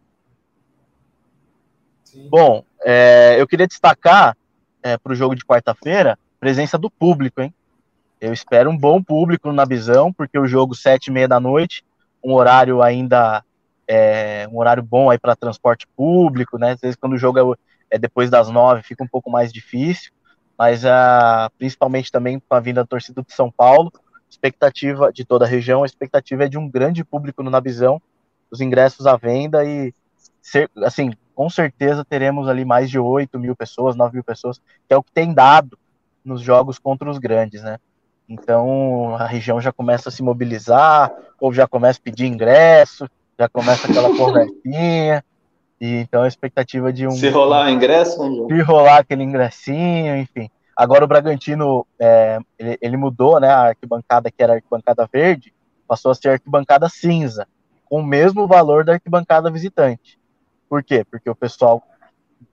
Sim. 2.03 2.27
Bom, 2.29 2.63
é, 2.83 3.35
eu 3.39 3.47
queria 3.47 3.67
destacar 3.67 4.37
é, 4.81 4.97
para 4.97 5.13
o 5.13 5.15
jogo 5.15 5.35
de 5.35 5.45
quarta-feira 5.45 6.17
presença 6.39 6.77
do 6.77 6.91
público, 6.91 7.41
hein? 7.41 7.53
Eu 8.19 8.33
espero 8.33 8.69
um 8.69 8.77
bom 8.77 9.01
público 9.01 9.51
na 9.51 9.65
visão, 9.65 10.11
porque 10.11 10.37
o 10.37 10.45
jogo 10.45 10.75
sete 10.75 11.07
e 11.07 11.11
meia 11.11 11.27
da 11.27 11.39
noite, 11.39 11.83
um 12.23 12.33
horário 12.33 12.81
ainda 12.81 13.43
é, 13.87 14.47
um 14.51 14.59
horário 14.59 14.83
bom 14.83 15.09
aí 15.09 15.17
para 15.17 15.35
transporte 15.35 15.87
público, 15.95 16.57
né? 16.57 16.71
Às 16.71 16.81
vezes 16.81 16.95
quando 16.95 17.13
o 17.13 17.17
jogo 17.17 17.57
é 17.89 17.97
depois 17.97 18.29
das 18.29 18.49
nove 18.49 18.83
fica 18.83 19.03
um 19.03 19.07
pouco 19.07 19.29
mais 19.29 19.51
difícil, 19.51 20.11
mas 20.57 20.85
a, 20.85 21.51
principalmente 21.57 22.11
também 22.11 22.39
com 22.39 22.55
a 22.55 22.59
vinda 22.59 22.81
da 22.81 22.87
torcida 22.87 23.21
de 23.21 23.33
São 23.33 23.51
Paulo, 23.51 23.91
expectativa 24.29 25.11
de 25.11 25.23
toda 25.23 25.45
a 25.45 25.47
região, 25.47 25.83
a 25.83 25.85
expectativa 25.85 26.45
é 26.45 26.49
de 26.49 26.57
um 26.57 26.69
grande 26.69 27.03
público 27.03 27.43
no 27.43 27.49
Nabizão, 27.49 28.01
os 28.49 28.61
ingressos 28.61 29.05
à 29.05 29.15
venda 29.15 29.63
e, 29.65 29.93
ser, 30.41 30.69
assim, 30.83 31.11
com 31.33 31.49
certeza 31.49 32.05
teremos 32.05 32.47
ali 32.47 32.65
mais 32.65 32.89
de 32.89 32.99
8 32.99 33.39
mil 33.39 33.55
pessoas, 33.55 33.95
9 33.95 34.15
mil 34.15 34.23
pessoas, 34.23 34.59
que 34.87 34.93
é 34.93 34.97
o 34.97 35.03
que 35.03 35.11
tem 35.11 35.33
dado 35.33 35.77
nos 36.23 36.41
jogos 36.41 36.77
contra 36.77 37.09
os 37.09 37.17
grandes, 37.17 37.61
né? 37.63 37.79
Então 38.27 39.15
a 39.15 39.25
região 39.25 39.59
já 39.59 39.71
começa 39.71 40.09
a 40.09 40.11
se 40.11 40.23
mobilizar, 40.23 41.11
ou 41.39 41.53
já 41.53 41.67
começa 41.67 41.99
a 41.99 42.03
pedir 42.03 42.25
ingresso, 42.25 43.09
já 43.37 43.49
começa 43.49 43.87
aquela 43.87 44.09
conversinha, 44.15 45.23
E 45.83 45.97
então 45.97 46.23
a 46.23 46.29
expectativa 46.29 46.93
de 46.93 47.05
um. 47.05 47.11
Se 47.11 47.27
rolar 47.27 47.65
o 47.65 47.69
ingresso, 47.69 48.47
Se 48.47 48.61
rolar 48.61 48.99
aquele 48.99 49.21
ingressinho, 49.21 50.15
enfim. 50.15 50.49
Agora 50.77 51.03
o 51.03 51.07
Bragantino 51.07 51.85
é, 51.99 52.39
ele, 52.57 52.77
ele, 52.81 52.95
mudou, 52.95 53.37
né? 53.37 53.49
A 53.49 53.63
arquibancada 53.63 54.31
que 54.31 54.41
era 54.41 54.53
arquibancada 54.53 55.05
verde 55.11 55.53
passou 55.85 56.11
a 56.11 56.15
ser 56.15 56.29
arquibancada 56.29 56.87
cinza, 56.87 57.45
com 57.83 57.99
o 57.99 58.05
mesmo 58.05 58.47
valor 58.47 58.85
da 58.85 58.93
arquibancada 58.93 59.51
visitante. 59.51 60.17
Por 60.69 60.81
quê? 60.81 61.03
Porque 61.03 61.29
o 61.29 61.35
pessoal 61.35 61.83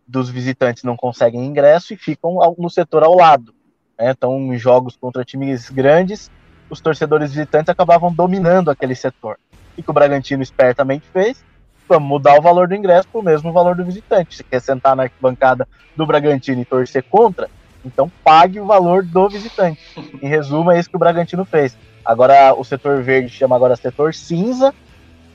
dos 0.05 0.29
visitantes 0.29 0.83
não 0.83 0.97
conseguem 0.97 1.47
ingresso 1.47 1.95
e 1.95 1.97
ficam 1.97 2.37
no 2.59 2.69
setor 2.69 3.05
ao 3.05 3.15
lado. 3.15 3.55
Né? 3.97 4.11
Então, 4.11 4.37
em 4.53 4.59
jogos 4.59 4.97
contra 4.97 5.25
times 5.25 5.71
grandes, 5.71 6.29
os 6.69 6.81
torcedores 6.81 7.31
visitantes 7.31 7.69
acabavam 7.69 8.13
dominando 8.13 8.73
aquele 8.73 8.97
setor. 8.97 9.39
O 9.79 9.83
que 9.85 9.89
o 9.89 9.95
Bragantino 9.95 10.43
espertamente 10.43 11.07
fez? 11.13 11.49
Vamos 11.91 12.09
mudar 12.09 12.39
o 12.39 12.41
valor 12.41 12.69
do 12.69 12.75
ingresso 12.77 13.09
para 13.09 13.21
o 13.21 13.25
mesmo 13.25 13.53
valor 13.53 13.75
do 13.75 13.85
visitante. 13.85 14.37
Se 14.37 14.45
quer 14.45 14.61
sentar 14.61 14.95
na 14.95 15.03
arquibancada 15.03 15.67
do 15.97 16.07
Bragantino 16.07 16.63
e 16.63 16.65
torcer 16.65 17.03
contra, 17.03 17.51
então 17.85 18.11
pague 18.23 18.61
o 18.61 18.65
valor 18.65 19.03
do 19.05 19.29
visitante. 19.29 19.81
Em 20.23 20.29
resumo, 20.29 20.71
é 20.71 20.79
isso 20.79 20.89
que 20.89 20.95
o 20.95 21.01
Bragantino 21.01 21.45
fez. 21.45 21.77
Agora 22.05 22.55
o 22.55 22.63
setor 22.63 23.03
verde 23.03 23.29
chama 23.29 23.57
agora 23.57 23.75
setor 23.75 24.15
cinza, 24.15 24.73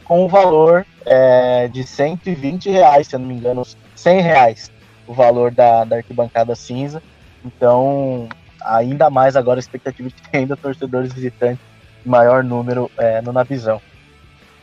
com 0.06 0.24
o 0.24 0.30
valor 0.30 0.86
é, 1.06 1.68
de 1.68 1.84
120 1.84 2.70
reais, 2.70 3.08
se 3.08 3.18
não 3.18 3.26
me 3.26 3.34
engano, 3.34 3.64
100 3.94 4.22
reais 4.22 4.72
o 5.06 5.14
valor 5.14 5.52
da, 5.52 5.84
da 5.84 5.98
arquibancada 5.98 6.56
cinza. 6.56 7.04
Então, 7.44 8.30
ainda 8.64 9.10
mais 9.10 9.36
agora 9.36 9.60
a 9.60 9.62
expectativa 9.62 10.08
de 10.08 10.16
ter 10.16 10.38
ainda 10.38 10.56
torcedores 10.56 11.14
visitantes 11.14 11.64
maior 12.06 12.44
número 12.44 12.90
é, 12.98 13.22
no 13.22 13.34
Navizão. 13.34 13.82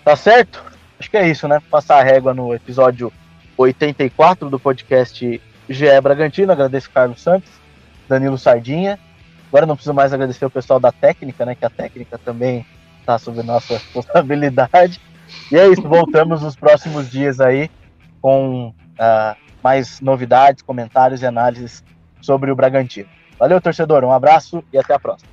Tá 0.05 0.16
certo? 0.16 0.71
Acho 1.03 1.11
que 1.11 1.17
é 1.17 1.29
isso, 1.29 1.49
né? 1.49 1.59
Passar 1.69 1.99
a 1.99 2.03
régua 2.05 2.33
no 2.33 2.55
episódio 2.55 3.12
84 3.57 4.49
do 4.49 4.57
podcast 4.57 5.43
GE 5.69 6.01
Bragantino. 6.01 6.53
Agradeço 6.53 6.88
Carlos 6.93 7.21
Santos, 7.21 7.51
Danilo 8.09 8.38
Sardinha. 8.38 9.01
Agora 9.49 9.67
não 9.67 9.75
preciso 9.75 9.93
mais 9.93 10.12
agradecer 10.12 10.47
o 10.47 10.51
pessoal 10.51 10.79
da 10.79 10.93
técnica, 10.93 11.45
né? 11.45 11.57
Que 11.57 11.65
a 11.65 11.71
técnica 11.71 12.19
também 12.19 12.65
está 13.01 13.19
sob 13.19 13.43
nossa 13.43 13.75
responsabilidade. 13.75 15.01
E 15.51 15.57
é 15.57 15.67
isso, 15.67 15.83
voltamos 15.83 16.41
nos 16.41 16.55
próximos 16.55 17.11
dias 17.11 17.41
aí 17.41 17.69
com 18.21 18.69
uh, 18.69 19.37
mais 19.61 20.01
novidades, 20.01 20.62
comentários 20.62 21.21
e 21.21 21.27
análises 21.27 21.83
sobre 22.21 22.49
o 22.53 22.55
Bragantino. 22.55 23.09
Valeu, 23.41 23.61
torcedor, 23.61 24.05
um 24.05 24.12
abraço 24.12 24.62
e 24.73 24.79
até 24.79 24.95
a 24.95 25.01
próxima. 25.01 25.32